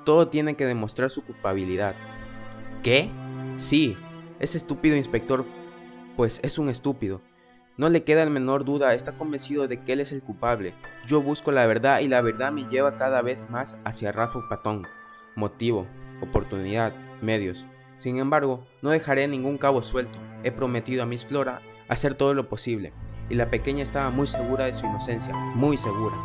Todo 0.05 0.29
tiene 0.29 0.57
que 0.57 0.66
demostrar 0.66 1.09
su 1.09 1.25
culpabilidad. 1.25 1.94
¿Qué? 2.83 3.11
Sí, 3.57 3.96
ese 4.40 4.59
estúpido 4.59 4.96
inspector, 4.96 5.44
pues 6.16 6.40
es 6.42 6.59
un 6.59 6.68
estúpido. 6.68 7.20
No 7.77 7.88
le 7.88 8.03
queda 8.03 8.25
la 8.25 8.31
menor 8.31 8.64
duda, 8.64 8.92
está 8.92 9.16
convencido 9.16 9.68
de 9.68 9.83
que 9.83 9.92
él 9.92 10.01
es 10.01 10.11
el 10.12 10.22
culpable. 10.22 10.75
Yo 11.07 11.22
busco 11.22 11.53
la 11.53 11.64
verdad 11.64 12.01
y 12.01 12.09
la 12.09 12.20
verdad 12.20 12.53
me 12.53 12.66
lleva 12.68 12.96
cada 12.96 13.22
vez 13.22 13.48
más 13.48 13.79
hacia 13.85 14.12
Rafa 14.12 14.40
Patón. 14.48 14.87
Motivo, 15.37 15.87
oportunidad, 16.20 16.92
medios. 17.22 17.66
Sin 17.96 18.18
embargo, 18.18 18.66
no 18.83 18.90
dejaré 18.90 19.29
ningún 19.29 19.59
cabo 19.59 19.83
suelto. 19.83 20.18
He 20.42 20.51
prometido 20.51 21.05
a 21.05 21.07
Miss 21.07 21.25
Flora 21.25 21.62
hacer 21.88 22.14
todo 22.14 22.35
lo 22.35 22.48
posible, 22.48 22.92
y 23.29 23.35
la 23.35 23.51
pequeña 23.51 23.83
estaba 23.83 24.11
muy 24.11 24.27
segura 24.27 24.67
de 24.67 24.73
su 24.73 24.87
inocencia, 24.87 25.35
muy 25.35 25.79
segura. 25.79 26.17